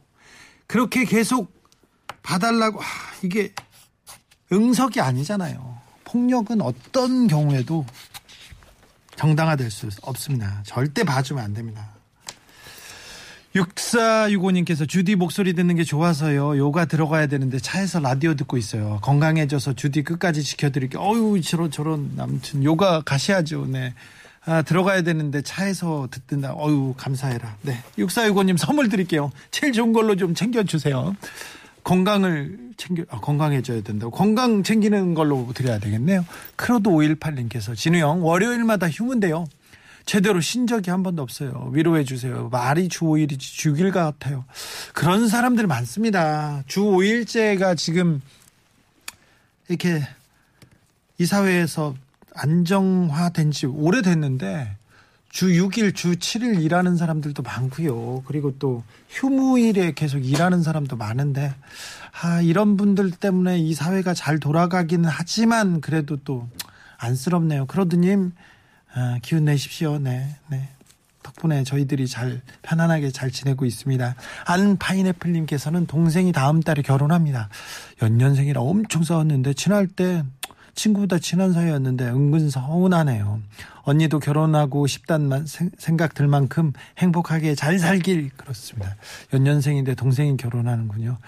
그렇게 0.67 1.05
계속 1.05 1.53
봐달라고, 2.23 2.81
하, 2.81 2.87
이게 3.25 3.53
응석이 4.53 5.01
아니잖아요. 5.01 5.81
폭력은 6.05 6.61
어떤 6.61 7.27
경우에도 7.27 7.87
정당화될 9.17 9.71
수 9.71 9.89
없습니다. 10.03 10.62
절대 10.65 11.05
봐주면 11.05 11.43
안 11.43 11.55
됩니다. 11.55 11.89
6465님께서 13.55 14.89
주디 14.89 15.17
목소리 15.17 15.53
듣는 15.55 15.77
게 15.77 15.85
좋아서요. 15.85 16.57
요가 16.57 16.87
들어가야 16.87 17.27
되는데 17.27 17.59
차에서 17.59 18.01
라디오 18.01 18.35
듣고 18.35 18.57
있어요. 18.57 18.99
건강해져서 19.03 19.75
주디 19.75 20.05
끝까지 20.05 20.43
지켜드릴게요. 20.43 21.03
어유 21.03 21.41
저런 21.43 21.71
저런 21.71 22.12
아무튼 22.19 22.65
요가 22.65 23.03
가셔야죠. 23.03 23.67
네. 23.67 23.95
아, 24.45 24.63
들어가야 24.63 25.03
되는데 25.03 25.41
차에서 25.43 26.09
듣는다. 26.27 26.55
어유 26.57 26.95
감사해라. 26.97 27.57
네. 27.63 27.83
6465님 27.99 28.57
선물 28.57 28.89
드릴게요. 28.89 29.31
제일 29.51 29.73
좋은 29.73 29.93
걸로 29.93 30.17
좀 30.17 30.35
챙겨주세요. 30.35 31.15
건강을 31.85 32.59
챙겨, 32.77 33.05
아, 33.11 33.21
건강해져야 33.21 33.83
된다고. 33.83 34.11
건강 34.11 34.63
챙기는 34.63 35.15
걸로 35.15 35.49
드려야 35.55 35.79
되겠네요. 35.79 36.25
크로드 36.57 36.91
518님께서 36.91 37.77
진우 37.77 37.99
형, 37.99 38.25
월요일마다 38.25 38.89
휴무인데요. 38.89 39.47
제대로 40.05 40.41
쉰 40.41 40.67
적이 40.67 40.91
한 40.91 41.03
번도 41.03 41.23
없어요. 41.23 41.71
위로해 41.73 42.03
주세요. 42.03 42.49
말이 42.51 42.89
주 42.89 43.05
5일이지 43.05 43.39
주길 43.39 43.93
같아요. 43.93 44.45
그런 44.95 45.29
사람들 45.29 45.67
많습니다. 45.69 46.65
주 46.67 46.81
5일제가 46.83 47.77
지금 47.77 48.21
이렇게 49.69 50.03
이 51.19 51.27
사회에서 51.27 51.95
안정화된 52.35 53.51
지 53.51 53.67
오래됐는데 53.67 54.77
주 55.31 55.47
6일, 55.49 55.95
주 55.95 56.12
7일 56.12 56.62
일하는 56.62 56.97
사람들도 56.97 57.43
많고요. 57.43 58.23
그리고 58.27 58.59
또 58.59 58.85
휴무일에 59.09 59.93
계속 59.93 60.19
일하는 60.19 60.62
사람도 60.62 60.97
많은데 60.97 61.55
아, 62.21 62.43
이런 62.43 62.77
분들 62.77 63.12
때문에 63.12 63.59
이 63.59 63.73
사회가 63.73 64.12
잘 64.12 64.39
돌아가기는 64.39 65.09
하지만 65.09 65.81
그래도 65.81 66.17
또 66.19 66.49
안쓰럽네요. 66.99 67.67
크로드님 67.67 68.33
아, 68.95 69.19
기운 69.23 69.47
내십시오. 69.47 69.99
네, 69.99 70.37
네. 70.49 70.69
덕분에 71.23 71.65
저희들이 71.65 72.09
잘 72.09 72.43
편안하게 72.62 73.11
잘 73.11 73.31
지내고 73.31 73.65
있습니다. 73.65 74.15
안 74.45 74.77
파인애플님께서는 74.77 75.87
동생이 75.87 76.33
다음 76.33 76.61
달에 76.61 76.83
결혼합니다. 76.83 77.49
연년생이라 78.03 78.61
엄청 78.61 79.03
싸웠는데 79.03 79.55
친할 79.55 79.87
때 79.87 80.25
친구보다 80.75 81.19
친한 81.19 81.52
사이였는데 81.52 82.07
은근 82.09 82.50
서운하네요. 82.50 83.41
언니도 83.83 84.21
결혼하고 84.21 84.87
싶단 84.87 85.45
생각 85.79 86.14
들 86.14 86.26
만큼 86.29 86.73
행복하게 86.99 87.55
잘 87.55 87.79
살길 87.79 88.31
그렇습니다. 88.37 88.97
연년생인데 89.33 89.95
동생이 89.95 90.37
결혼하는군요. 90.37 91.19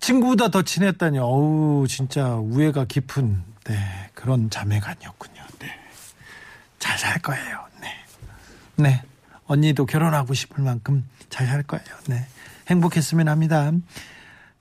친구보다 0.00 0.48
더 0.48 0.62
친했다니 0.62 1.18
어우 1.18 1.86
진짜 1.88 2.36
우애가 2.36 2.84
깊은 2.86 3.42
네 3.64 3.78
그런 4.14 4.48
자매간이었군요. 4.50 5.42
네. 5.58 5.68
잘 6.78 6.98
살 6.98 7.18
거예요. 7.20 7.64
네. 7.80 7.88
네. 8.76 9.02
언니도 9.46 9.86
결혼하고 9.86 10.34
싶을 10.34 10.62
만큼 10.62 11.04
잘 11.28 11.46
살 11.46 11.62
거예요. 11.64 11.84
네. 12.06 12.24
행복했으면 12.68 13.28
합니다. 13.28 13.72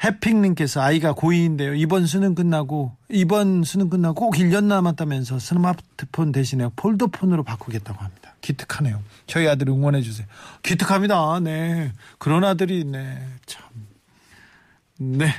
해픽님께서 0.03 0.81
아이가 0.81 1.13
고2인데요. 1.13 1.79
이번 1.79 2.05
수능 2.05 2.35
끝나고, 2.35 2.95
이번 3.09 3.63
수능 3.63 3.89
끝나고 3.89 4.15
꼭 4.15 4.35
1년 4.35 4.65
남았다면서 4.65 5.39
스마트폰 5.39 6.31
대신에 6.31 6.69
폴더폰으로 6.75 7.43
바꾸겠다고 7.43 8.03
합니다. 8.03 8.35
기특하네요. 8.41 9.01
저희 9.25 9.47
아들 9.47 9.69
응원해 9.69 10.01
주세요. 10.01 10.27
기특합니다. 10.63 11.39
네. 11.39 11.91
그런 12.19 12.43
아들이, 12.43 12.83
네. 12.83 13.25
참. 13.45 13.63
네. 14.97 15.33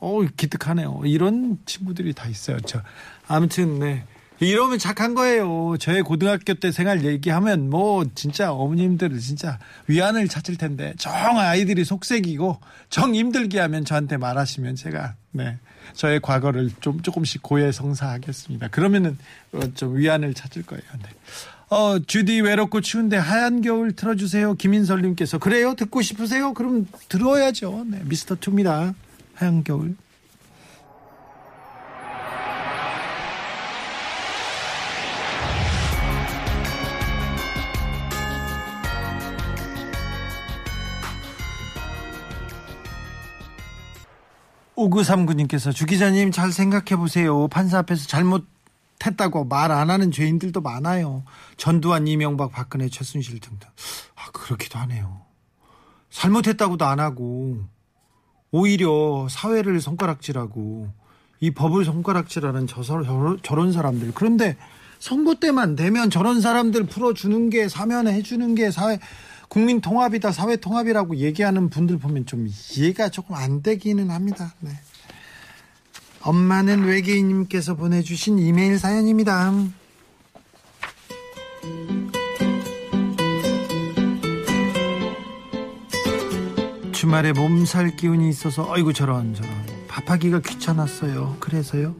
어 0.00 0.20
기특하네요. 0.36 1.02
이런 1.04 1.58
친구들이 1.64 2.12
다 2.12 2.28
있어요. 2.28 2.58
저. 2.60 2.80
아무튼, 3.28 3.78
네. 3.78 4.04
이러면 4.46 4.78
착한 4.78 5.14
거예요. 5.14 5.76
저의 5.78 6.02
고등학교 6.02 6.54
때 6.54 6.72
생활 6.72 7.04
얘기하면 7.04 7.70
뭐 7.70 8.04
진짜 8.14 8.52
어머님들 8.52 9.18
진짜 9.20 9.58
위안을 9.86 10.28
찾을 10.28 10.56
텐데 10.56 10.94
정 10.98 11.38
아이들이 11.38 11.84
속색이고 11.84 12.60
정 12.90 13.14
힘들게 13.14 13.60
하면 13.60 13.84
저한테 13.84 14.16
말하시면 14.16 14.76
제가 14.76 15.14
네 15.30 15.58
저의 15.94 16.20
과거를 16.20 16.70
좀 16.80 17.02
조금씩 17.02 17.42
고해성사하겠습니다. 17.42 18.68
그러면은 18.68 19.18
어, 19.52 19.60
좀 19.74 19.96
위안을 19.96 20.34
찾을 20.34 20.62
거예요. 20.62 20.82
네. 21.02 21.08
어 21.68 21.98
주디 21.98 22.40
외롭고 22.42 22.80
추운데 22.80 23.16
하얀 23.16 23.62
겨울 23.62 23.92
틀어주세요. 23.96 24.54
김인설님께서 24.54 25.38
그래요 25.38 25.74
듣고 25.74 26.02
싶으세요? 26.02 26.52
그럼 26.52 26.86
들어야죠. 27.08 27.84
네 27.88 28.00
미스터 28.04 28.34
투입니다. 28.36 28.94
하얀 29.34 29.64
겨울. 29.64 29.96
오구삼구님께서 44.82 45.72
주 45.72 45.86
기자님 45.86 46.30
잘 46.32 46.52
생각해 46.52 46.96
보세요. 46.96 47.48
판사 47.48 47.78
앞에서 47.78 48.06
잘못 48.06 48.46
했다고 49.04 49.44
말 49.46 49.70
안 49.72 49.90
하는 49.90 50.10
죄인들도 50.10 50.60
많아요. 50.60 51.24
전두환, 51.56 52.06
이명박, 52.06 52.52
박근혜, 52.52 52.88
최순실 52.88 53.40
등등. 53.40 53.68
아 54.16 54.30
그렇기도 54.32 54.78
하네요. 54.80 55.22
잘못했다고도 56.10 56.84
안 56.84 57.00
하고 57.00 57.58
오히려 58.50 59.26
사회를 59.30 59.80
손가락질하고 59.80 60.88
이 61.40 61.50
법을 61.50 61.84
손가락질하는 61.84 62.66
저, 62.66 62.82
저, 62.82 63.36
저런 63.42 63.72
사람들. 63.72 64.12
그런데 64.14 64.56
선거 64.98 65.34
때만 65.34 65.74
되면 65.74 66.10
저런 66.10 66.40
사람들 66.40 66.84
풀어주는 66.86 67.50
게 67.50 67.68
사면해 67.68 68.22
주는 68.22 68.54
게 68.54 68.70
사회 68.70 69.00
국민 69.52 69.82
통합이다, 69.82 70.32
사회 70.32 70.56
통합이라고 70.56 71.16
얘기하는 71.16 71.68
분들 71.68 71.98
보면 71.98 72.24
좀 72.24 72.48
이해가 72.48 73.10
조금 73.10 73.34
안 73.34 73.62
되기는 73.62 74.10
합니다. 74.10 74.54
네. 74.60 74.70
엄마는 76.22 76.84
외계인님께서 76.84 77.74
보내주신 77.74 78.38
이메일 78.38 78.78
사연입니다. 78.78 79.52
주말에 86.92 87.32
몸살 87.32 87.96
기운이 87.96 88.30
있어서 88.30 88.66
어이구 88.72 88.94
저런 88.94 89.34
저런 89.34 89.52
밥하기가 89.86 90.40
귀찮았어요. 90.40 91.36
그래서요 91.40 91.94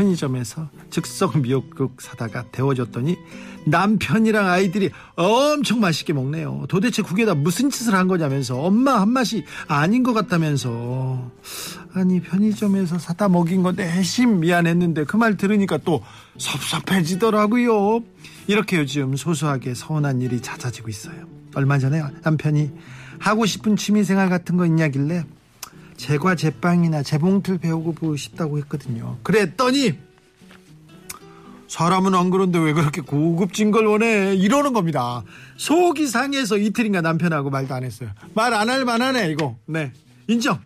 편의점에서 0.00 0.68
즉석 0.88 1.40
미역국 1.42 2.00
사다가 2.00 2.44
데워줬더니 2.50 3.18
남편이랑 3.66 4.46
아이들이 4.46 4.90
엄청 5.14 5.80
맛있게 5.80 6.14
먹네요. 6.14 6.64
도대체 6.68 7.02
국에다 7.02 7.34
무슨 7.34 7.68
짓을 7.68 7.94
한 7.94 8.08
거냐면서 8.08 8.58
엄마 8.58 9.00
한 9.00 9.10
맛이 9.10 9.44
아닌 9.68 10.02
것 10.02 10.14
같다면서 10.14 11.30
아니 11.92 12.20
편의점에서 12.20 12.98
사다 12.98 13.28
먹인 13.28 13.62
건데 13.62 13.86
해심 13.86 14.40
미안했는데 14.40 15.04
그 15.04 15.20
말 15.20 15.36
들으니까 15.36 15.76
또 15.84 16.02
섭섭해지더라고요. 16.38 18.00
이렇게 18.46 18.78
요즘 18.78 19.16
소소하게 19.16 19.74
서운한 19.74 20.22
일이 20.22 20.40
잦아지고 20.40 20.88
있어요. 20.88 21.26
얼마 21.54 21.78
전에 21.78 22.02
남편이 22.22 22.70
하고 23.18 23.44
싶은 23.44 23.76
취미생활 23.76 24.30
같은 24.30 24.56
거 24.56 24.64
있냐길래 24.64 25.26
제과 26.00 26.34
제빵이나 26.34 27.02
재봉틀 27.02 27.58
배우고 27.58 28.16
싶다고 28.16 28.56
했거든요. 28.58 29.18
그랬더니 29.22 29.98
사람은 31.68 32.14
안 32.14 32.30
그런데 32.30 32.58
왜 32.58 32.72
그렇게 32.72 33.02
고급진 33.02 33.70
걸 33.70 33.84
원해? 33.86 34.34
이러는 34.34 34.72
겁니다. 34.72 35.22
속이 35.58 36.06
상해서 36.06 36.56
이틀인가 36.56 37.02
남편하고 37.02 37.50
말도 37.50 37.74
안 37.74 37.84
했어요. 37.84 38.08
말 38.34 38.54
안 38.54 38.70
할 38.70 38.84
만하네, 38.86 39.30
이거. 39.30 39.56
네. 39.66 39.92
인정. 40.26 40.58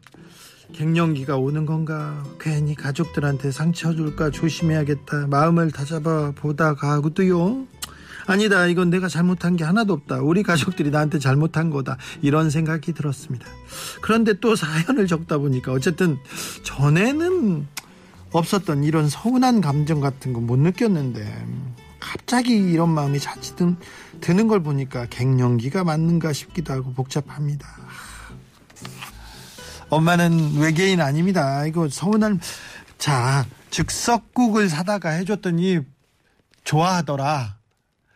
갱년기가 0.73 1.37
오는 1.37 1.67
건가? 1.67 2.23
괜히 2.41 2.75
가족들한테 2.77 3.51
상처 3.51 3.93
줄까 3.93 4.31
조심해야겠다. 4.31 5.27
마음을 5.27 5.73
다잡아 5.73 6.33
보다가 6.37 7.01
또요. 7.15 7.67
아니다. 8.27 8.67
이건 8.67 8.91
내가 8.91 9.09
잘못한 9.09 9.57
게 9.57 9.65
하나도 9.65 9.93
없다. 9.93 10.21
우리 10.21 10.43
가족들이 10.43 10.91
나한테 10.91 11.19
잘못한 11.19 11.71
거다. 11.71 11.99
이런 12.23 12.51
생각이 12.51 12.93
들었습니다. 12.93 13.47
그런데 14.01 14.35
또 14.41 14.57
사연을 14.57 15.07
적다 15.07 15.39
보니까 15.39 15.73
어쨌든 15.73 16.19
전에는 16.63 17.67
없었던 18.33 18.83
이런 18.85 19.09
서운한 19.09 19.61
감정 19.61 20.01
같은 20.01 20.33
거 20.33 20.41
못 20.41 20.59
느꼈는데 20.59 21.47
갑자기 22.01 22.55
이런 22.57 22.91
마음이 22.91 23.19
자칫 23.21 23.55
드는 24.21 24.49
걸 24.49 24.63
보니까 24.63 25.07
갱년기가 25.07 25.85
맞는가 25.85 26.33
싶기도 26.33 26.73
하고 26.73 26.93
복잡합니다. 26.93 27.67
엄마는 29.89 30.59
외계인 30.59 31.01
아닙니다. 31.01 31.65
이거 31.67 31.89
서운한 31.89 32.41
자 32.99 33.47
즉석국을 33.71 34.69
사다가 34.69 35.11
해줬더니 35.11 35.81
좋아하더라. 36.65 37.57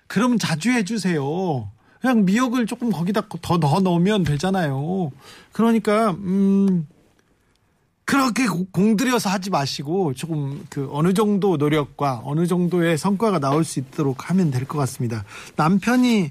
그러면 0.09 0.39
자주 0.39 0.71
해주세요. 0.71 1.71
그냥 2.01 2.25
미역을 2.25 2.67
조금 2.67 2.91
거기다 2.91 3.23
더 3.43 3.59
넣어 3.59 3.81
놓으면 3.81 4.25
되잖아요. 4.25 5.11
그러니까 5.53 6.11
음 6.13 6.87
그렇게 8.05 8.47
공들여서 8.47 9.29
하지 9.29 9.51
마시고 9.51 10.15
조금 10.15 10.65
그 10.71 10.89
어느 10.93 11.13
정도 11.13 11.57
노력과 11.59 12.23
어느 12.25 12.47
정도의 12.47 12.97
성과가 12.97 13.39
나올 13.39 13.65
수 13.65 13.81
있도록 13.81 14.31
하면 14.31 14.51
될 14.51 14.65
것 14.65 14.79
같습니다. 14.79 15.25
남편이 15.57 16.31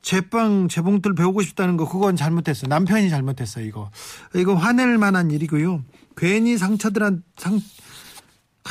제빵 0.00 0.68
재봉틀 0.68 1.14
배우고 1.16 1.42
싶다는 1.42 1.76
거 1.76 1.88
그건 1.88 2.14
잘못했어. 2.14 2.68
남편이 2.68 3.10
잘못했어 3.10 3.60
이거. 3.62 3.90
이거 4.36 4.54
화낼 4.54 4.96
만한 4.96 5.32
일이고요. 5.32 5.82
괜히 6.16 6.56
상처들한 6.56 7.24
상 7.36 7.60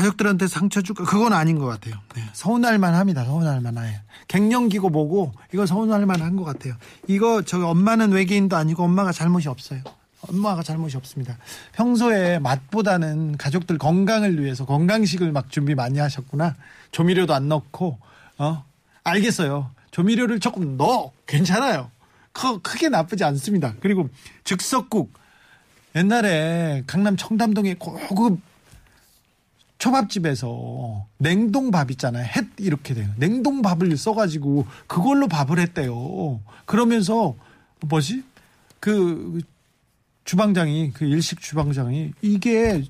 가족들한테 0.01 0.45
상처 0.47 0.81
줄까 0.83 1.03
그건 1.05 1.33
아닌 1.33 1.57
것 1.57 1.65
같아요. 1.65 1.95
네, 2.15 2.21
서운할 2.33 2.77
만 2.77 2.93
합니다. 2.93 3.25
서운할 3.25 3.61
만 3.61 3.77
해. 3.79 3.99
갱년기고 4.27 4.89
뭐고 4.91 5.33
이거 5.53 5.65
서운할 5.65 6.05
만 6.05 6.21
한 6.21 6.35
것 6.35 6.43
같아요. 6.43 6.75
이거 7.07 7.41
저기 7.41 7.63
엄마는 7.63 8.11
외계인도 8.11 8.55
아니고 8.55 8.83
엄마가 8.83 9.11
잘못이 9.11 9.47
없어요. 9.49 9.81
엄마가 10.21 10.61
잘못이 10.61 10.97
없습니다. 10.97 11.37
평소에 11.73 12.37
맛보다는 12.39 13.37
가족들 13.37 13.77
건강을 13.79 14.43
위해서 14.43 14.65
건강식을 14.65 15.31
막 15.31 15.49
준비 15.49 15.73
많이 15.73 15.97
하셨구나. 15.99 16.55
조미료도 16.91 17.33
안 17.33 17.47
넣고 17.47 17.97
어 18.37 18.63
알겠어요. 19.03 19.71
조미료를 19.89 20.39
조금 20.39 20.77
넣어 20.77 21.11
괜찮아요. 21.25 21.89
크, 22.33 22.59
크게 22.61 22.89
나쁘지 22.89 23.23
않습니다. 23.23 23.73
그리고 23.79 24.09
즉석국 24.43 25.11
옛날에 25.95 26.83
강남 26.85 27.17
청담동에 27.17 27.75
고급 27.75 28.39
초밥집에서 29.77 31.05
냉동밥 31.19 31.91
있잖아요. 31.91 32.25
햇 32.25 32.45
이렇게 32.57 32.93
돼요. 32.93 33.09
냉동밥을 33.17 33.95
써가지고 33.95 34.65
그걸로 34.87 35.27
밥을 35.27 35.59
했대요. 35.59 36.39
그러면서 36.65 37.35
뭐지? 37.81 38.23
그 38.79 39.39
주방장이 40.23 40.91
그 40.93 41.05
일식 41.05 41.41
주방장이 41.41 42.13
이게 42.21 42.83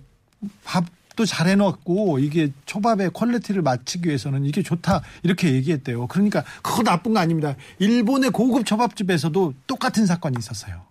밥도 0.64 1.26
잘 1.26 1.48
해놓고 1.48 2.20
이게 2.20 2.52
초밥의 2.66 3.12
퀄리티를 3.14 3.62
맞추기 3.62 4.08
위해서는 4.08 4.46
이게 4.46 4.64
좋다 4.64 5.02
이렇게 5.24 5.54
얘기했대요. 5.54 6.08
그러니까 6.08 6.44
그거 6.62 6.84
나쁜 6.84 7.14
거 7.14 7.20
아닙니다. 7.20 7.56
일본의 7.80 8.32
고급 8.32 8.66
초밥집에서도 8.66 9.54
똑같은 9.68 10.06
사건이 10.06 10.38
있었어요. 10.40 10.82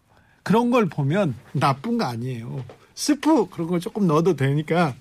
그런 0.42 0.70
걸 0.70 0.88
보면 0.88 1.34
나쁜 1.52 1.98
거 1.98 2.04
아니에요. 2.04 2.64
스프 2.94 3.48
그런 3.50 3.68
거 3.68 3.78
조금 3.78 4.06
넣어도 4.06 4.36
되니까 4.36 4.94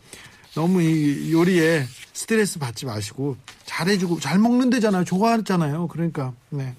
너무 0.55 0.81
이 0.81 1.31
요리에 1.33 1.85
스트레스 2.13 2.59
받지 2.59 2.85
마시고 2.85 3.35
잘해주고 3.65 4.19
잘 4.19 4.39
먹는 4.39 4.69
데잖아요. 4.69 5.03
좋아하잖아요. 5.03 5.87
그러니까 5.87 6.33
네. 6.49 6.73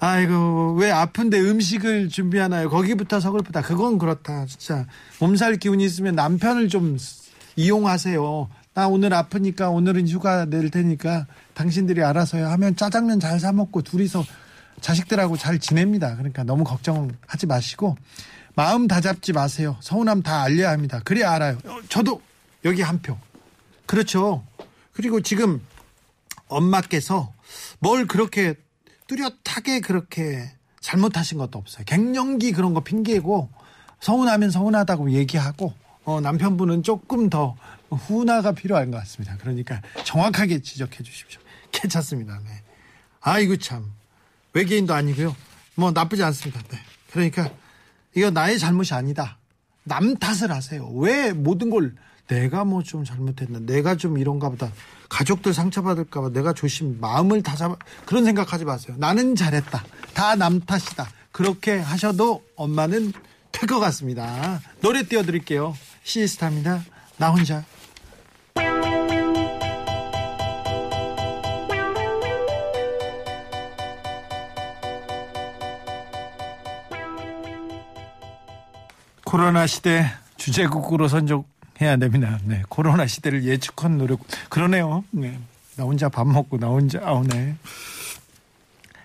아이고 0.00 0.74
왜 0.78 0.90
아픈데 0.90 1.40
음식을 1.40 2.08
준비하나요? 2.08 2.68
거기부터 2.68 3.20
서글프다. 3.20 3.62
그건 3.62 3.96
그렇다. 3.98 4.44
진짜 4.46 4.86
몸살 5.20 5.56
기운이 5.56 5.84
있으면 5.84 6.14
남편을 6.14 6.68
좀 6.68 6.98
이용하세요. 7.56 8.48
나 8.74 8.88
오늘 8.88 9.14
아프니까 9.14 9.70
오늘은 9.70 10.08
휴가 10.08 10.44
낼 10.46 10.68
테니까 10.70 11.26
당신들이 11.54 12.02
알아서요 12.02 12.48
하면 12.48 12.74
짜장면 12.74 13.20
잘 13.20 13.38
사 13.38 13.52
먹고 13.52 13.82
둘이서 13.82 14.24
자식들하고 14.80 15.36
잘 15.36 15.60
지냅니다. 15.60 16.16
그러니까 16.16 16.42
너무 16.42 16.64
걱정하지 16.64 17.46
마시고 17.46 17.96
마음 18.56 18.88
다잡지 18.88 19.32
마세요. 19.32 19.76
서운함 19.80 20.22
다 20.22 20.42
알려야 20.42 20.70
합니다. 20.72 21.00
그래야 21.04 21.32
알아요. 21.32 21.58
어, 21.64 21.78
저도 21.88 22.20
여기 22.64 22.82
한 22.82 23.00
표. 23.02 23.18
그렇죠. 23.86 24.44
그리고 24.92 25.20
지금 25.20 25.64
엄마께서 26.48 27.32
뭘 27.78 28.06
그렇게 28.06 28.54
뚜렷하게 29.06 29.80
그렇게 29.80 30.50
잘못하신 30.80 31.38
것도 31.38 31.58
없어요. 31.58 31.84
갱년기 31.86 32.52
그런 32.52 32.74
거 32.74 32.80
핑계고 32.80 33.50
서운하면 34.00 34.50
서운하다고 34.50 35.12
얘기하고 35.12 35.74
어, 36.04 36.20
남편분은 36.20 36.82
조금 36.82 37.30
더 37.30 37.56
훈화가 37.90 38.52
필요한 38.52 38.90
것 38.90 38.98
같습니다. 38.98 39.36
그러니까 39.38 39.80
정확하게 40.04 40.60
지적해 40.60 41.02
주십시오. 41.02 41.40
괜찮습니다. 41.72 42.38
네. 42.44 42.62
아이고 43.20 43.56
참 43.56 43.92
외계인도 44.52 44.94
아니고요. 44.94 45.34
뭐 45.74 45.90
나쁘지 45.90 46.22
않습니다. 46.22 46.62
네. 46.68 46.78
그러니까 47.10 47.50
이거 48.14 48.30
나의 48.30 48.58
잘못이 48.58 48.94
아니다. 48.94 49.38
남 49.82 50.16
탓을 50.16 50.50
하세요. 50.50 50.86
왜 50.88 51.32
모든 51.32 51.70
걸 51.70 51.94
내가 52.28 52.64
뭐 52.64 52.82
좀 52.82 53.04
잘못했나, 53.04 53.60
내가 53.60 53.96
좀 53.96 54.18
이런가 54.18 54.48
보다. 54.48 54.70
가족들 55.08 55.52
상처받을까 55.54 56.20
봐 56.22 56.30
내가 56.30 56.52
조심, 56.52 56.98
마음을 57.00 57.42
다 57.42 57.54
잡아, 57.56 57.76
그런 58.06 58.24
생각하지 58.24 58.64
마세요. 58.64 58.96
나는 58.98 59.34
잘했다. 59.36 59.84
다 60.14 60.34
남 60.36 60.60
탓이다. 60.60 61.08
그렇게 61.32 61.78
하셔도 61.78 62.42
엄마는 62.56 63.12
될것 63.52 63.80
같습니다. 63.80 64.60
노래 64.80 65.02
띄워드릴게요. 65.04 65.76
시스타입니다. 66.02 66.82
나 67.18 67.30
혼자. 67.30 67.64
코로나 79.24 79.66
시대 79.66 80.06
주제국으로 80.36 81.08
선정 81.08 81.44
해야 81.84 81.96
됩니다. 81.96 82.38
네, 82.44 82.62
코로나 82.68 83.06
시대를 83.06 83.44
예측한 83.44 83.98
노력. 83.98 84.20
그러네요. 84.48 85.04
네, 85.10 85.38
나 85.76 85.84
혼자 85.84 86.08
밥 86.08 86.26
먹고 86.26 86.58
나 86.58 86.68
혼자 86.68 87.00
아우 87.04 87.26
네. 87.26 87.56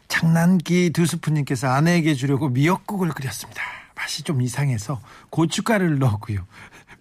장난기 0.07 0.89
두 0.91 1.05
스푼님께서 1.05 1.67
아내에게 1.67 2.15
주려고 2.15 2.49
미역국을 2.49 3.09
끓였습니다. 3.09 3.61
맛이 3.95 4.23
좀 4.23 4.41
이상해서 4.41 5.01
고춧가루를 5.29 5.99
넣었고요. 5.99 6.45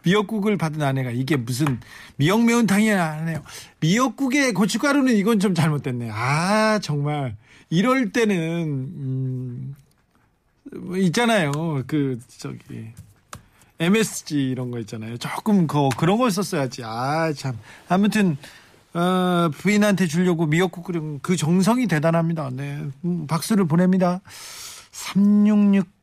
미역국을 0.04 0.56
받은 0.56 0.82
아내가 0.82 1.10
이게 1.10 1.36
무슨 1.36 1.80
미역 2.16 2.44
매운탕이야 2.44 3.18
하네요. 3.18 3.42
미역국에 3.80 4.52
고춧가루는 4.52 5.16
이건 5.16 5.40
좀 5.40 5.54
잘못됐네. 5.54 6.10
아 6.12 6.78
정말 6.82 7.36
이럴 7.70 8.12
때는 8.12 8.36
음, 8.36 9.74
있잖아요. 10.96 11.52
그 11.86 12.18
저기 12.28 12.92
MSG 13.80 14.50
이런 14.50 14.70
거 14.70 14.78
있잖아요. 14.80 15.16
조금 15.18 15.66
그 15.66 15.88
그런 15.96 16.18
걸 16.18 16.30
썼어야지. 16.30 16.82
아 16.84 17.32
참. 17.32 17.58
아무튼 17.88 18.36
어, 18.94 19.50
부인한테 19.52 20.06
주려고 20.06 20.46
미역국 20.46 20.84
끓인 20.84 21.20
그 21.20 21.36
정성이 21.36 21.86
대단합니다. 21.86 22.50
네. 22.52 22.82
음, 23.04 23.26
박수를 23.26 23.66
보냅니다. 23.66 24.20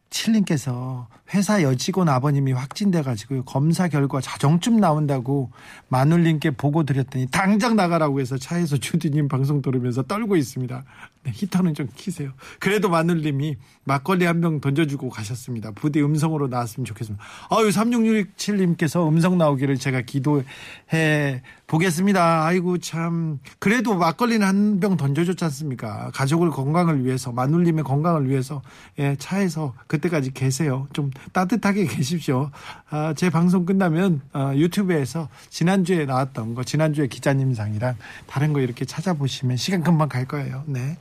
3667님께서 0.10 1.08
회사 1.34 1.64
여직원 1.64 2.08
아버님이 2.08 2.54
확진돼 2.54 3.02
가지고 3.02 3.44
검사 3.44 3.88
결과 3.88 4.22
자정쯤 4.22 4.78
나온다고 4.78 5.52
마눌님께 5.90 6.52
보고 6.52 6.84
드렸더니 6.84 7.28
당장 7.32 7.76
나가라고 7.76 8.22
해서 8.22 8.38
차에서 8.38 8.78
주디님 8.78 9.28
방송 9.28 9.62
들으면서 9.62 10.04
떨고 10.04 10.36
있습니다. 10.36 10.84
네, 11.26 11.32
히터는 11.34 11.74
좀 11.74 11.88
키세요. 11.96 12.32
그래도 12.60 12.88
마눌님이 12.90 13.58
막걸리 13.84 14.26
한 14.26 14.42
병 14.42 14.62
던져주고 14.62 15.10
가셨습니다. 15.10 15.72
부디 15.72 16.02
음성으로 16.02 16.48
나왔으면 16.48 16.86
좋겠습니다. 16.86 17.24
아유 17.50 17.70
3667님께서 17.70 19.08
음성 19.08 19.38
나오기를 19.38 19.78
제가 19.78 20.02
기도해 20.02 21.42
보겠습니다. 21.68 22.46
아이고 22.46 22.78
참 22.78 23.40
그래도 23.60 23.96
막걸리는 23.96 24.46
한 24.46 24.80
병 24.80 24.98
던져줬지 24.98 25.44
않습니까? 25.46 26.12
가족을 26.14 26.50
건강을 26.52 27.06
위해서 27.06 27.32
마눌님의 27.32 27.84
건강을 27.86 28.30
위해서 28.30 28.62
예, 29.00 29.16
차에서 29.18 29.74
그때까지 29.88 30.32
계세요. 30.34 30.88
좀 30.94 31.10
따뜻하게 31.32 31.86
계십시오. 31.88 32.52
아, 32.90 33.14
제 33.16 33.30
방송 33.30 33.66
끝나면 33.66 34.22
아, 34.34 34.54
유튜브에서 34.56 35.30
지난주에 35.50 36.06
나왔던 36.06 36.56
거 36.56 36.64
지난주에 36.64 37.08
기자님상이랑 37.08 37.96
다른 38.28 38.54
거 38.54 38.60
이렇게 38.62 38.86
찾아보시면 38.86 39.58
시간 39.58 39.82
금방 39.82 40.10
갈 40.10 40.26
거예요. 40.26 40.64
네. 40.68 40.98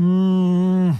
음. 0.00 0.94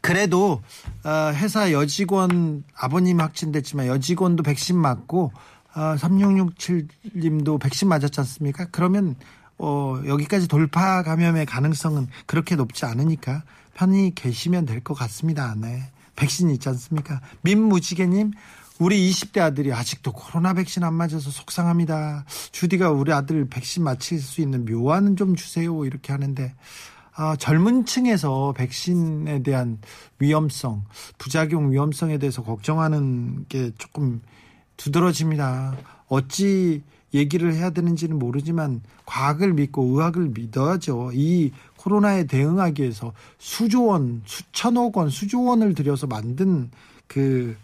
그래도 0.00 0.62
어, 1.04 1.32
회사 1.34 1.72
여직원 1.72 2.62
아버님 2.76 3.20
확진됐지만 3.20 3.86
여직원도 3.88 4.42
백신 4.44 4.76
맞고 4.78 5.32
어, 5.74 5.80
3667님도 5.96 7.60
백신 7.60 7.88
맞았지 7.88 8.20
않습니까? 8.20 8.66
그러면 8.70 9.16
어, 9.58 10.00
여기까지 10.06 10.48
돌파 10.48 11.02
감염의 11.02 11.46
가능성은 11.46 12.08
그렇게 12.26 12.54
높지 12.56 12.84
않으니까 12.84 13.42
편히 13.74 14.14
계시면 14.14 14.64
될 14.66 14.80
것 14.82 14.94
같습니다. 14.94 15.54
네. 15.56 15.90
백신 16.16 16.50
있지 16.50 16.68
않습니까? 16.70 17.20
민무지개님, 17.42 18.32
우리 18.78 19.10
20대 19.10 19.40
아들이 19.40 19.72
아직도 19.72 20.12
코로나 20.12 20.54
백신 20.54 20.82
안 20.82 20.94
맞아서 20.94 21.30
속상합니다. 21.30 22.24
주디가 22.52 22.90
우리 22.90 23.12
아들 23.12 23.46
백신 23.48 23.84
맞힐 23.84 24.18
수 24.20 24.40
있는 24.40 24.64
묘안은 24.64 25.16
좀 25.16 25.36
주세요. 25.36 25.84
이렇게 25.84 26.12
하는데, 26.12 26.54
아, 27.18 27.34
젊은 27.36 27.86
층에서 27.86 28.52
백신에 28.54 29.42
대한 29.42 29.78
위험성, 30.18 30.84
부작용 31.16 31.72
위험성에 31.72 32.18
대해서 32.18 32.42
걱정하는 32.42 33.46
게 33.48 33.72
조금 33.78 34.20
두드러집니다. 34.76 35.74
어찌 36.08 36.82
얘기를 37.14 37.54
해야 37.54 37.70
되는지는 37.70 38.18
모르지만 38.18 38.82
과학을 39.06 39.54
믿고 39.54 39.84
의학을 39.84 40.32
믿어야죠. 40.34 41.12
이 41.14 41.52
코로나에 41.78 42.24
대응하기 42.24 42.82
위해서 42.82 43.14
수조 43.38 43.86
원, 43.86 44.20
수천억 44.26 44.98
원, 44.98 45.08
수조 45.08 45.42
원을 45.42 45.74
들여서 45.74 46.06
만든 46.06 46.70
그 47.06 47.56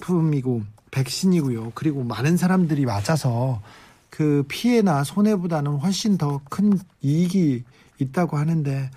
약품이고 0.00 0.62
백신이고요. 0.90 1.72
그리고 1.76 2.02
많은 2.02 2.36
사람들이 2.36 2.84
맞아서 2.84 3.62
그 4.10 4.44
피해나 4.48 5.04
손해보다는 5.04 5.76
훨씬 5.76 6.18
더 6.18 6.40
큰 6.50 6.78
이익이 7.00 7.64
있다고 7.98 8.36
하는데 8.36 8.90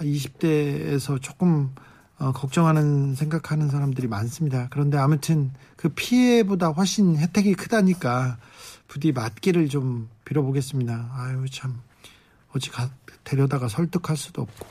20대에서 0.00 1.20
조금 1.20 1.74
어, 2.18 2.32
걱정하는 2.32 3.14
생각하는 3.14 3.68
사람들이 3.68 4.08
많습니다. 4.08 4.66
그런데 4.70 4.98
아무튼 4.98 5.52
그 5.76 5.88
피해보다 5.88 6.68
훨씬 6.68 7.16
혜택이 7.16 7.54
크다니까 7.54 8.38
부디 8.88 9.12
맞기를 9.12 9.68
좀 9.68 10.08
빌어보겠습니다. 10.24 11.10
아유 11.12 11.46
참 11.50 11.80
어찌 12.52 12.70
가, 12.70 12.90
데려다가 13.22 13.68
설득할 13.68 14.16
수도 14.16 14.42
없고 14.42 14.66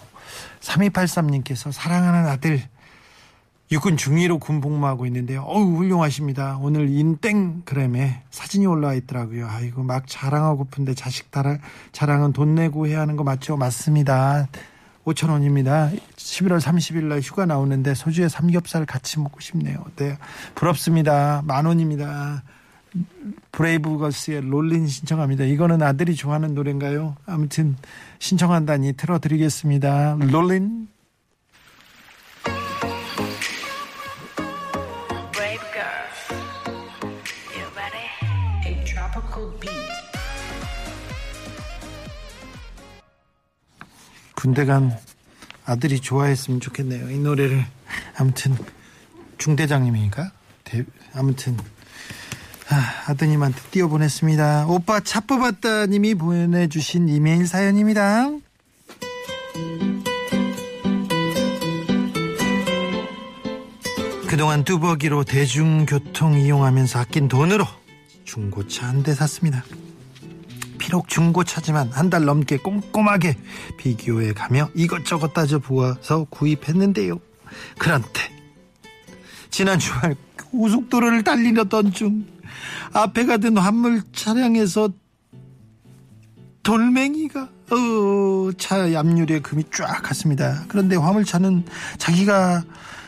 3283님께서 0.60 1.72
사랑하는 1.72 2.28
아들 2.28 2.62
육군 3.70 3.98
중위로 3.98 4.40
군 4.40 4.62
복무하고 4.62 5.06
있는데요. 5.08 5.42
어우 5.42 5.76
훌륭하십니다. 5.76 6.58
오늘 6.62 6.90
인땡그램에 6.90 8.24
사진이 8.30 8.66
올라와 8.66 8.94
있더라고요. 8.94 9.48
아이고 9.48 9.84
막 9.84 10.06
자랑하고픈데 10.08 10.94
자식 10.94 11.32
따라 11.32 11.58
자랑은 11.92 12.32
돈 12.32 12.56
내고 12.56 12.88
해야 12.88 13.02
하는 13.02 13.18
거 13.18 13.24
맞죠? 13.24 13.58
맞습니다. 13.58 14.48
5천 15.06 15.30
원입니다. 15.30 15.90
11월 16.16 16.60
30일 16.60 17.04
날 17.06 17.20
휴가 17.20 17.46
나오는데 17.46 17.94
소주에 17.94 18.30
삼겹살 18.30 18.86
같이 18.86 19.20
먹고 19.20 19.40
싶네요. 19.40 19.84
네, 19.96 20.18
부럽습니다. 20.56 21.42
만 21.46 21.66
원입니다. 21.66 22.44
브레이브걸스의 23.52 24.42
롤린 24.50 24.88
신청합니다. 24.88 25.44
이거는 25.44 25.82
아들이 25.82 26.16
좋아하는 26.16 26.56
노래인가요? 26.56 27.16
아무튼 27.26 27.76
신청한다니 28.20 28.94
틀어드리겠습니다. 28.94 30.18
롤린. 30.20 30.88
군대 44.48 44.64
간 44.64 44.98
아들이 45.66 46.00
좋아했으면 46.00 46.62
좋겠네요. 46.62 47.12
이 47.12 47.20
노래를 47.20 47.66
아무튼 48.16 48.56
중대장님이니까 49.38 50.32
대- 50.64 50.86
아무튼 51.14 51.58
아, 52.70 53.12
아드님한테 53.12 53.60
띄워보냈습니다. 53.72 54.68
오빠 54.68 55.02
차 55.02 55.20
뽑았다 55.20 55.88
님이 55.88 56.16
보내주신 56.16 57.10
이메일 57.10 57.46
사연입니다. 57.46 58.30
그동안 64.28 64.64
뚜벅이로 64.64 65.24
대중교통 65.24 66.38
이용하면서 66.40 67.00
아낀 67.00 67.28
돈으로 67.28 67.66
중고차 68.26 68.88
한 68.88 69.04
대 69.04 69.14
샀습니다. 69.14 69.64
비록 70.88 71.10
중고차지만 71.10 71.92
한 71.92 72.08
달 72.10 72.24
넘게 72.24 72.56
꼼꼼하게 72.60 73.38
비교해 73.76 74.32
가며 74.32 74.70
이것저것 74.74 75.34
따져 75.34 75.60
보아서 75.60 76.24
구입했는데요. 76.30 77.20
그런데 77.78 78.08
지난 79.50 79.78
주말 79.78 80.16
고속도로를 80.50 81.26
달리던 81.26 81.92
중 81.92 82.26
앞에 82.94 83.26
가던 83.26 83.58
화물 83.58 84.02
차량에서 84.14 84.90
돌멩이가 86.64 87.42
어, 87.42 88.52
차 88.58 88.84
앞유리에 88.98 89.40
금이 89.40 89.66
쫙 89.74 90.02
갔습니다. 90.04 90.64
그런데 90.70 90.96
화물차는 90.96 91.66
자기가 91.98 92.64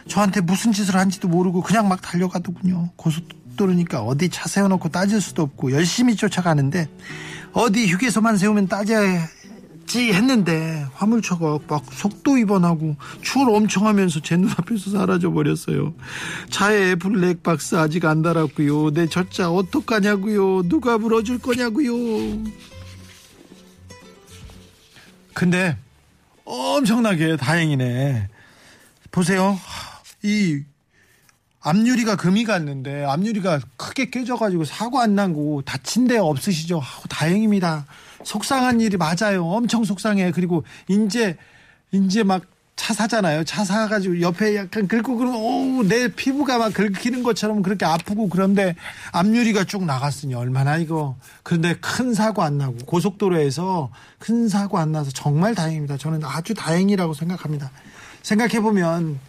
저한테 0.09 0.41
무슨 0.41 0.73
짓을 0.73 0.95
한지도 0.97 1.29
모르고 1.29 1.61
그냥 1.61 1.87
막 1.87 2.01
달려가더군요. 2.01 2.89
고속도로니까 2.97 4.01
어디 4.01 4.27
차 4.27 4.49
세워놓고 4.49 4.89
따질 4.89 5.21
수도 5.21 5.43
없고 5.43 5.71
열심히 5.71 6.17
쫓아가는데 6.17 6.89
어디 7.53 7.88
휴게소만 7.88 8.38
세우면 8.38 8.67
따져야지 8.67 10.13
했는데 10.13 10.85
화물차가 10.93 11.59
막 11.67 11.83
속도 11.91 12.33
위반하고 12.33 12.95
추월 13.21 13.49
엄청 13.55 13.88
하면서 13.88 14.19
제 14.21 14.38
눈앞에서 14.38 14.91
사라져 14.91 15.31
버렸어요. 15.31 15.93
차에 16.49 16.95
블랙박스 16.95 17.75
아직 17.75 18.05
안 18.05 18.21
달았고요. 18.21 18.91
내 18.91 19.07
저 19.07 19.23
차 19.29 19.49
어떡하냐고요. 19.51 20.63
누가 20.69 20.97
물어줄 20.97 21.39
거냐고요. 21.39 21.93
근데 25.33 25.77
엄청나게 26.45 27.38
다행이네. 27.38 28.27
보세요. 29.12 29.57
이 30.23 30.62
앞유리가 31.69 32.15
금이 32.15 32.45
갔는데 32.45 33.03
앞유리가 33.05 33.60
크게 33.77 34.10
깨져가지고 34.10 34.65
사고 34.65 34.99
안 34.99 35.15
나고 35.15 35.62
다친 35.63 36.08
데 36.08 36.17
없으시죠? 36.17 36.77
아우, 36.77 37.03
다행입니다. 37.10 37.86
속상한 38.23 38.82
일이 38.82 38.97
맞아요. 38.97 39.45
엄청 39.45 39.84
속상해. 39.84 40.32
그리고 40.32 40.63
이제 40.88 41.38
이제 41.91 42.23
막 42.23 42.60
차 42.79 42.93
사잖아요. 42.93 43.43
차 43.43 43.65
사가지고 43.65 44.21
옆에 44.21 44.55
약간 44.55 44.88
긁고 44.88 45.17
그러면 45.17 45.41
오우 45.41 45.84
내 45.84 46.08
피부가 46.08 46.58
막 46.58 46.73
긁히는 46.73 47.23
것처럼 47.23 47.62
그렇게 47.62 47.84
아프고 47.84 48.29
그런데 48.29 48.73
앞유리가 49.12 49.65
쭉 49.65 49.84
나갔으니 49.84 50.34
얼마나 50.34 50.77
이거 50.77 51.17
그런데 51.43 51.75
큰 51.75 52.13
사고 52.13 52.41
안 52.41 52.58
나고 52.58 52.77
고속도로에서 52.86 53.91
큰 54.17 54.47
사고 54.47 54.77
안 54.77 54.93
나서 54.93 55.12
정말 55.12 55.55
다행입니다. 55.55 55.97
저는 55.97 56.23
아주 56.23 56.53
다행이라고 56.53 57.13
생각합니다. 57.13 57.69
생각해 58.23 58.62
보면 58.62 59.19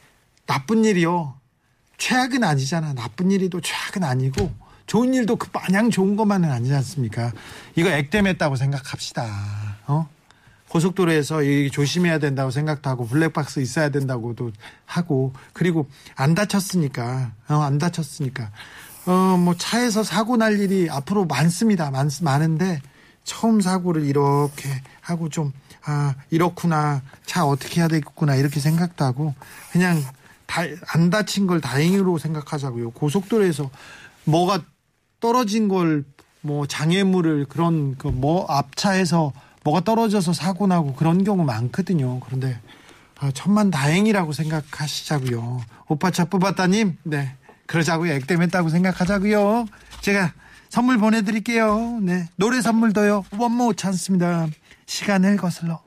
나쁜 0.46 0.84
일이요. 0.84 1.34
최악은 2.00 2.42
아니잖아. 2.42 2.94
나쁜 2.94 3.30
일이도 3.30 3.60
최악은 3.60 4.02
아니고 4.02 4.50
좋은 4.86 5.14
일도 5.14 5.36
그 5.36 5.48
마냥 5.52 5.90
좋은 5.90 6.16
것만은 6.16 6.50
아니지 6.50 6.74
않습니까? 6.74 7.30
이거 7.76 7.90
액땜했다고 7.90 8.56
생각합시다. 8.56 9.28
어? 9.86 10.08
고속도로에서 10.70 11.42
이 11.42 11.70
조심해야 11.70 12.18
된다고 12.18 12.50
생각도 12.50 12.90
하고 12.90 13.06
블랙박스 13.06 13.60
있어야 13.60 13.90
된다고도 13.90 14.50
하고 14.86 15.32
그리고 15.52 15.88
안 16.16 16.34
다쳤으니까 16.34 17.32
어, 17.48 17.54
안 17.60 17.78
다쳤으니까 17.78 18.50
어 19.06 19.36
뭐 19.36 19.54
차에서 19.56 20.02
사고 20.02 20.36
날 20.36 20.58
일이 20.58 20.88
앞으로 20.90 21.24
많습니다. 21.26 21.90
많, 21.90 22.10
많은데 22.22 22.80
처음 23.24 23.60
사고를 23.60 24.04
이렇게 24.04 24.68
하고 25.00 25.28
좀 25.28 25.52
아 25.84 26.14
이렇구나 26.30 27.02
차 27.24 27.44
어떻게 27.46 27.80
해야 27.80 27.88
되겠구나 27.88 28.34
이렇게 28.36 28.60
생각도 28.60 29.04
하고 29.04 29.34
그냥 29.72 30.02
다, 30.50 30.62
안 30.88 31.10
다친 31.10 31.46
걸 31.46 31.60
다행으로 31.60 32.18
생각하자고요. 32.18 32.90
고속도로에서 32.90 33.70
뭐가 34.24 34.62
떨어진 35.20 35.68
걸 35.68 36.04
뭐 36.42 36.66
장애물을 36.66 37.46
그런 37.46 37.96
그 37.96 38.08
뭐 38.08 38.46
앞차에서 38.46 39.32
뭐가 39.62 39.82
떨어져서 39.82 40.32
사고 40.32 40.66
나고 40.66 40.94
그런 40.94 41.22
경우 41.24 41.44
많거든요. 41.44 42.20
그런데 42.20 42.58
아, 43.18 43.30
천만 43.32 43.70
다행이라고 43.70 44.32
생각하시자고요. 44.32 45.60
오빠 45.88 46.10
차 46.10 46.24
뽑았다님, 46.24 46.96
네 47.04 47.36
그러자고요. 47.66 48.12
액땜했다고 48.14 48.70
생각하자고요. 48.70 49.66
제가 50.00 50.32
선물 50.70 50.98
보내드릴게요. 50.98 51.98
네 52.00 52.28
노래 52.36 52.62
선물도요. 52.62 53.24
원모 53.38 53.74
찬스입니다. 53.74 54.48
시간을 54.86 55.36
거슬러. 55.36 55.82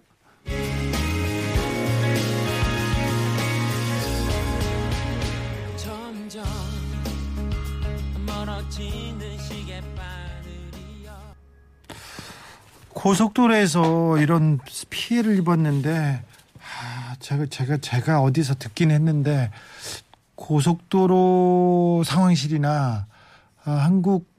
고속도로에서 12.90 14.18
이런 14.18 14.60
피해를 14.90 15.38
입었는데 15.38 16.24
아, 16.60 17.16
제가 17.20 17.46
제가 17.48 17.78
제가 17.78 18.22
어디서 18.22 18.56
듣긴 18.56 18.90
했는데 18.90 19.52
고속도로 20.36 22.04
상황실이나 22.04 23.06
아, 23.66 23.72
한국 23.72 24.32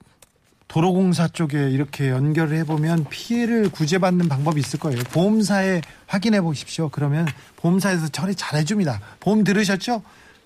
도로공사 0.67 1.29
쪽에 1.29 1.71
이렇게 1.71 2.11
연결을 2.11 2.57
해보면 2.59 3.07
피해를 3.09 3.69
구제받는 3.69 4.29
방법이 4.29 4.59
있을 4.59 4.81
거예요. 4.81 5.01
보험사에 5.13 5.83
확인해 6.09 6.41
보십시오. 6.41 6.89
그러면 6.89 7.29
보험사에서 7.57 8.09
처리 8.09 8.35
잘 8.35 8.59
해줍니다. 8.59 9.01
보험 9.21 9.45
들으셨죠? 9.45 10.03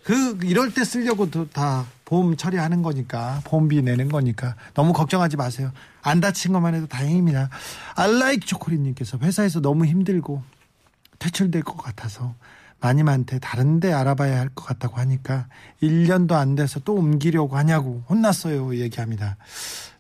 그 0.08 0.38
이럴 0.42 0.72
때 0.72 0.84
쓰려고 0.84 1.30
도- 1.30 1.50
다 1.50 1.84
보험 2.06 2.34
처리하는 2.34 2.80
거니까 2.80 3.42
보험비 3.44 3.82
내는 3.82 4.08
거니까 4.08 4.54
너무 4.72 4.94
걱정하지 4.94 5.36
마세요. 5.36 5.70
안 6.00 6.20
다친 6.20 6.54
것만 6.54 6.74
해도 6.74 6.86
다행입니다. 6.86 7.50
알라이크 7.94 8.46
초콜릿님께서 8.46 9.18
회사에서 9.18 9.60
너무 9.60 9.84
힘들고 9.84 10.42
퇴출될 11.18 11.62
것 11.62 11.76
같아서 11.76 12.34
마님한테 12.80 13.38
다른 13.38 13.80
데 13.80 13.92
알아봐야 13.92 14.38
할 14.40 14.48
것 14.54 14.64
같다고 14.64 14.96
하니까 14.96 15.46
1년도 15.82 16.32
안 16.32 16.54
돼서 16.54 16.80
또 16.80 16.94
옮기려고 16.94 17.58
하냐고 17.58 18.02
혼났어요 18.08 18.76
얘기합니다. 18.76 19.36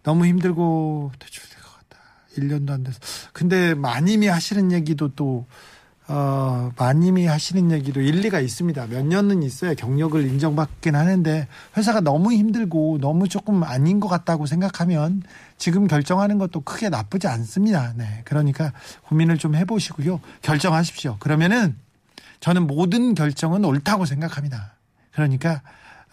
너무 0.04 0.24
힘들고 0.24 1.12
퇴출될 1.18 1.60
것 1.60 1.70
같다. 1.74 2.02
1년도 2.38 2.70
안 2.70 2.82
돼서. 2.82 2.98
근데 3.34 3.74
마님이 3.74 4.28
하시는 4.28 4.72
얘기도 4.72 5.08
또 5.14 5.44
어, 6.10 6.72
마님이 6.78 7.26
하시는 7.26 7.70
얘기도 7.70 8.00
일리가 8.00 8.40
있습니다. 8.40 8.86
몇 8.86 9.04
년은 9.04 9.42
있어야 9.42 9.74
경력을 9.74 10.18
인정받긴 10.26 10.96
하는데 10.96 11.46
회사가 11.76 12.00
너무 12.00 12.32
힘들고 12.32 12.98
너무 13.00 13.28
조금 13.28 13.62
아닌 13.62 14.00
것 14.00 14.08
같다고 14.08 14.46
생각하면 14.46 15.22
지금 15.58 15.86
결정하는 15.86 16.38
것도 16.38 16.62
크게 16.62 16.88
나쁘지 16.88 17.26
않습니다. 17.26 17.92
네. 17.94 18.22
그러니까 18.24 18.72
고민을 19.08 19.36
좀 19.36 19.54
해보시고요. 19.54 20.20
결정하십시오. 20.40 21.16
그러면은 21.18 21.76
저는 22.40 22.66
모든 22.66 23.14
결정은 23.14 23.64
옳다고 23.66 24.06
생각합니다. 24.06 24.72
그러니까 25.12 25.60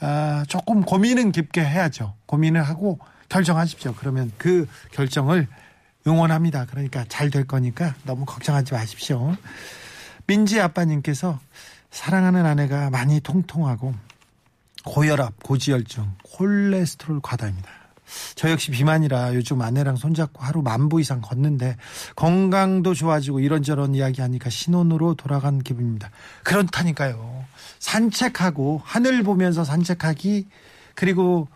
아, 0.02 0.44
조금 0.50 0.82
고민은 0.82 1.32
깊게 1.32 1.64
해야죠. 1.64 2.16
고민을 2.26 2.62
하고 2.64 3.00
결정하십시오. 3.30 3.96
그러면 3.98 4.32
그 4.38 4.68
결정을 4.92 5.48
응원합니다. 6.06 6.66
그러니까 6.66 7.06
잘 7.08 7.30
될 7.30 7.48
거니까 7.48 7.96
너무 8.04 8.26
걱정하지 8.26 8.74
마십시오. 8.74 9.38
민지 10.28 10.60
아빠님께서 10.60 11.40
사랑하는 11.92 12.46
아내가 12.46 12.90
많이 12.90 13.20
통통하고 13.20 13.94
고혈압, 14.86 15.42
고지혈증, 15.44 16.12
콜레스테롤 16.24 17.22
과다입니다. 17.22 17.70
저 18.36 18.52
역시 18.52 18.70
비만이라 18.72 19.34
요즘 19.34 19.62
아내랑 19.62 19.96
손잡고 19.96 20.44
하루 20.44 20.62
만보 20.62 21.00
이상 21.00 21.22
걷는데 21.22 21.76
건강도 22.16 22.94
좋아지고 22.94 23.40
이런저런 23.40 23.96
이야기하니까 23.96 24.50
신혼으로 24.50 25.16
돌아간 25.16 25.60
기분입니다. 25.60 26.12
그렇다니까요. 26.44 27.46
산책하고 27.80 28.82
하늘 28.84 29.24
보면서 29.24 29.64
산책하기 29.64 30.48
그리고 30.94 31.48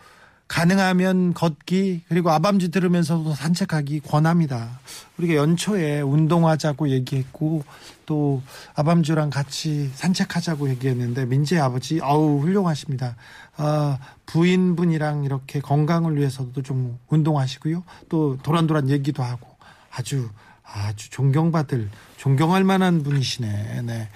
가능하면 0.49 1.35
걷기 1.35 2.01
그리고 2.09 2.31
아밤주 2.31 2.71
들으면서도 2.71 3.33
산책하기 3.35 4.01
권합니다. 4.01 4.79
우리가 5.17 5.35
연초에 5.35 6.01
운동하자고 6.01 6.89
얘기했고 6.89 7.63
또 8.05 8.41
아밤주랑 8.75 9.29
같이 9.29 9.91
산책하자고 9.93 10.69
얘기했는데 10.71 11.25
민재 11.25 11.59
아버지 11.59 11.99
아우 12.01 12.39
훌륭하십니다. 12.41 13.15
아, 13.57 13.99
부인분이랑 14.25 15.23
이렇게 15.23 15.61
건강을 15.61 16.17
위해서도 16.17 16.63
좀 16.63 16.97
운동하시고요. 17.09 17.83
또 18.09 18.37
도란도란 18.41 18.89
얘기도 18.89 19.21
하고 19.23 19.47
아주 19.91 20.29
아주 20.63 21.09
존경받을 21.11 21.89
존경할 22.17 22.63
만한 22.63 23.03
분이시네. 23.03 23.81
네. 23.83 24.09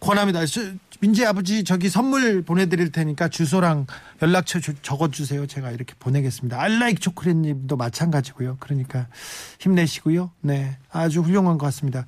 권합니다. 0.00 0.44
저, 0.46 0.60
민재 1.00 1.24
아버지 1.26 1.62
저기 1.64 1.88
선물 1.88 2.42
보내드릴 2.42 2.90
테니까 2.90 3.28
주소랑 3.28 3.86
연락처 4.22 4.58
주- 4.60 4.74
적어주세요. 4.82 5.46
제가 5.46 5.70
이렇게 5.70 5.94
보내겠습니다. 5.98 6.60
알라이크 6.60 7.00
초콜릿님도 7.00 7.76
마찬가지고요. 7.76 8.56
그러니까 8.60 9.06
힘내시고요. 9.60 10.30
네, 10.40 10.78
아주 10.90 11.20
훌륭한 11.20 11.58
것 11.58 11.66
같습니다. 11.66 12.06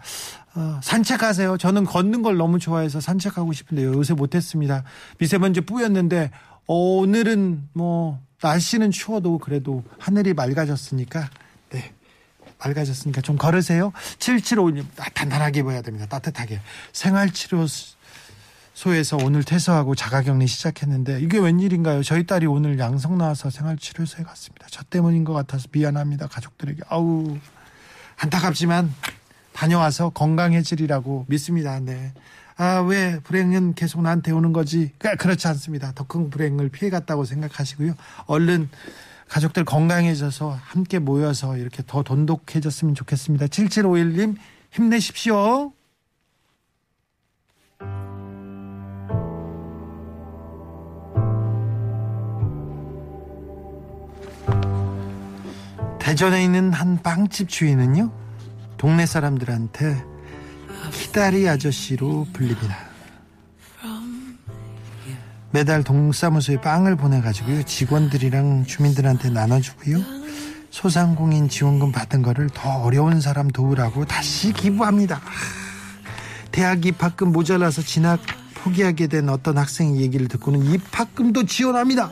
어, 0.55 0.81
산책하세요. 0.83 1.59
저는 1.59 1.85
걷는 1.85 2.22
걸 2.22 2.37
너무 2.37 2.59
좋아해서 2.59 3.00
산책하고 3.00 3.52
싶은데요. 3.52 3.92
요새 3.94 4.14
못했습니다. 4.14 4.85
미세먼지 5.18 5.61
뿌였는데 5.62 6.31
어, 6.66 6.74
오늘은 6.74 7.68
뭐 7.72 8.20
날씨는 8.42 8.90
추워도 8.90 9.38
그래도 9.38 9.85
하늘이 9.98 10.35
맑아졌으니까 10.35 11.20
네. 11.20 11.26
맑아졌으니까 12.64 13.20
좀 13.20 13.37
걸으세요. 13.37 13.92
7751님, 14.18 14.85
단단하게 15.14 15.61
입어야 15.61 15.83
됩니다. 15.83 16.07
따뜻하게. 16.07 16.61
생활치료소에서 16.92 17.96
오늘 19.22 19.42
퇴소하고 19.44 19.94
자가격리 19.94 20.46
시작했는데 20.46 21.20
이게 21.20 21.38
웬일인가요? 21.38 22.03
저희 22.03 22.27
딸이 22.27 22.46
오늘 22.46 22.79
양성 22.79 23.18
나와서 23.18 23.51
생활치료소에 23.51 24.25
갔습니다. 24.25 24.66
저 24.70 24.83
때문인 24.85 25.25
것 25.25 25.33
같아서 25.33 25.66
미안합니다. 25.72 26.29
가족들에게. 26.29 26.83
아우, 26.88 27.37
안타깝지만 28.18 28.94
다녀와서 29.53 30.11
건강해지리라고 30.11 31.27
믿습니다. 31.29 31.79
네. 31.81 32.12
아, 32.57 32.81
왜 32.81 33.18
불행은 33.20 33.75
계속 33.75 34.03
나한테 34.03 34.31
오는 34.31 34.53
거지? 34.53 34.92
그- 34.98 35.16
그렇지 35.16 35.48
않습니다. 35.48 35.92
더 35.92 36.05
큰 36.05 36.31
불행을 36.31 36.68
피해갔다고 36.68 37.25
생각하시고요. 37.25 37.94
얼른 38.27 38.68
가족들 39.33 39.64
건강해져서 39.64 40.59
함께 40.62 40.99
모여서 40.99 41.57
이렇게 41.57 41.83
더 41.87 42.03
돈독해졌으면 42.03 42.95
좋겠습니다. 42.95 43.47
7751님 43.47 44.37
힘내십시오. 44.71 45.73
대전에 55.99 56.45
있는 56.45 56.75
한 56.75 57.01
빵집 57.03 57.49
주인은요, 57.49 58.12
동네 58.77 59.07
사람들한테 59.07 60.05
키다리 60.92 61.49
아저씨로 61.49 62.27
불립니다. 62.35 62.91
매달 65.53 65.85
동사무소에 65.85 66.61
빵을 66.61 66.97
보내가지고요, 66.97 67.65
직원들이랑 67.65 68.65
주민들한테 68.65 69.31
나눠주고요, 69.31 69.99
소상공인 70.71 71.49
지원금 71.51 71.93
받은 71.93 72.23
거를 72.23 72.49
더 72.49 72.83
어려운 72.83 73.21
사람 73.21 73.49
도우라고 73.49 74.07
다시 74.07 74.53
기부합니다. 74.53 75.21
대학 76.51 76.85
입학금 76.87 77.33
모자라서 77.33 77.83
진학 77.83 78.21
포기하게 78.55 79.09
된 79.09 79.29
어떤 79.29 79.59
학생 79.59 79.97
얘기를 79.97 80.27
듣고는 80.29 80.65
입학금도 80.65 81.45
지원합니다. 81.45 82.11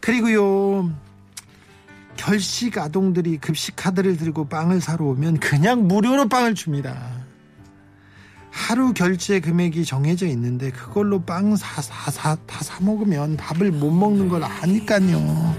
그리고요, 0.00 0.92
결식 2.16 2.76
아동들이 2.78 3.38
급식 3.38 3.76
카드를 3.76 4.16
들고 4.16 4.48
빵을 4.48 4.80
사러 4.80 5.04
오면 5.06 5.38
그냥 5.38 5.86
무료로 5.86 6.28
빵을 6.28 6.54
줍니다. 6.54 7.23
하루 8.56 8.92
결제 8.94 9.40
금액이 9.40 9.84
정해져 9.84 10.26
있는데 10.28 10.70
그걸로 10.70 11.20
빵 11.20 11.56
사 11.56 11.82
사 11.82 12.10
사 12.10 12.36
다 12.46 12.62
사 12.62 12.78
먹으면 12.80 13.36
밥을 13.36 13.72
못 13.72 13.90
먹는 13.90 14.28
걸 14.28 14.44
아니까요. 14.44 15.54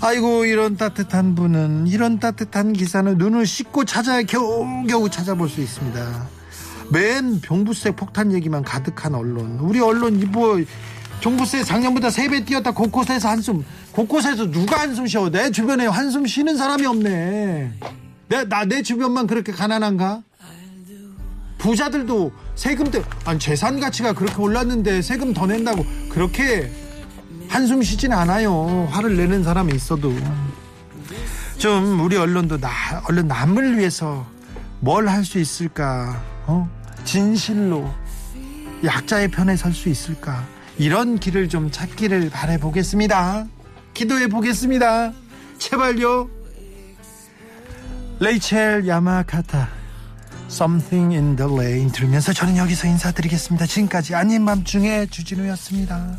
아이고 0.00 0.46
이런 0.46 0.76
따뜻한 0.76 1.34
분은 1.34 1.86
이런 1.86 2.18
따뜻한 2.18 2.72
기사는 2.72 3.18
눈을 3.18 3.46
씻고 3.46 3.84
찾아야 3.84 4.22
겨우겨우 4.22 5.10
찾아볼 5.10 5.48
수 5.48 5.60
있습니다. 5.60 6.26
맨 6.90 7.40
병부세 7.42 7.90
폭탄 7.92 8.32
얘기만 8.32 8.62
가득한 8.64 9.14
언론. 9.14 9.58
우리 9.60 9.78
언론 9.80 10.18
이뭐 10.20 10.62
종부세 11.20 11.64
작년보다 11.64 12.08
세 12.10 12.28
배 12.28 12.44
뛰었다 12.44 12.70
곳곳에서 12.72 13.28
한숨 13.28 13.62
곳곳에서 13.92 14.50
누가 14.50 14.80
한숨 14.80 15.06
쉬어 15.06 15.28
내 15.30 15.50
주변에 15.50 15.86
한숨 15.86 16.26
쉬는 16.26 16.56
사람이 16.56 16.86
없네 16.86 17.72
내 18.28 18.44
나 18.48 18.64
내 18.64 18.82
주변만 18.82 19.26
그렇게 19.26 19.52
가난한가 19.52 20.22
부자들도 21.58 22.32
세금 22.54 22.90
때 22.90 23.02
아니 23.24 23.38
재산 23.38 23.80
가치가 23.80 24.12
그렇게 24.12 24.36
올랐는데 24.40 25.02
세금 25.02 25.32
더 25.32 25.46
낸다고 25.46 25.84
그렇게 26.10 26.70
한숨 27.48 27.82
쉬진 27.82 28.12
않아요 28.12 28.88
화를 28.90 29.16
내는 29.16 29.42
사람이 29.42 29.74
있어도 29.74 30.12
좀 31.58 32.00
우리 32.00 32.16
언론도 32.16 32.58
나 32.58 32.70
얼른 33.08 33.28
남을 33.28 33.78
위해서 33.78 34.26
뭘 34.80 35.08
할 35.08 35.24
수 35.24 35.38
있을까 35.38 36.22
어 36.46 36.68
진실로 37.04 37.90
약자의 38.84 39.28
편에 39.28 39.56
설 39.56 39.72
수 39.72 39.88
있을까 39.88 40.44
이런 40.78 41.18
길을 41.18 41.48
좀 41.48 41.70
찾기를 41.70 42.28
바래 42.28 42.58
보겠습니다. 42.58 43.46
기도해 43.94 44.26
보겠습니다. 44.28 45.12
제발요. 45.56 46.28
레이첼 48.20 48.86
야마카타 48.86 49.68
Something 50.48 51.14
in 51.14 51.36
the 51.36 51.52
Lane 51.52 51.90
들으면서 51.92 52.32
저는 52.32 52.56
여기서 52.56 52.86
인사드리겠습니다. 52.86 53.66
지금까지 53.66 54.14
아닌 54.14 54.44
밤중에 54.44 55.06
주진우였습니다. 55.06 56.16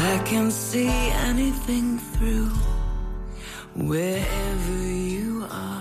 I 0.00 0.24
can 0.26 0.48
see 0.48 0.88
anything 1.26 1.98
through 2.12 2.50
wherever 3.74 4.82
you 4.86 5.44
are. 5.44 5.77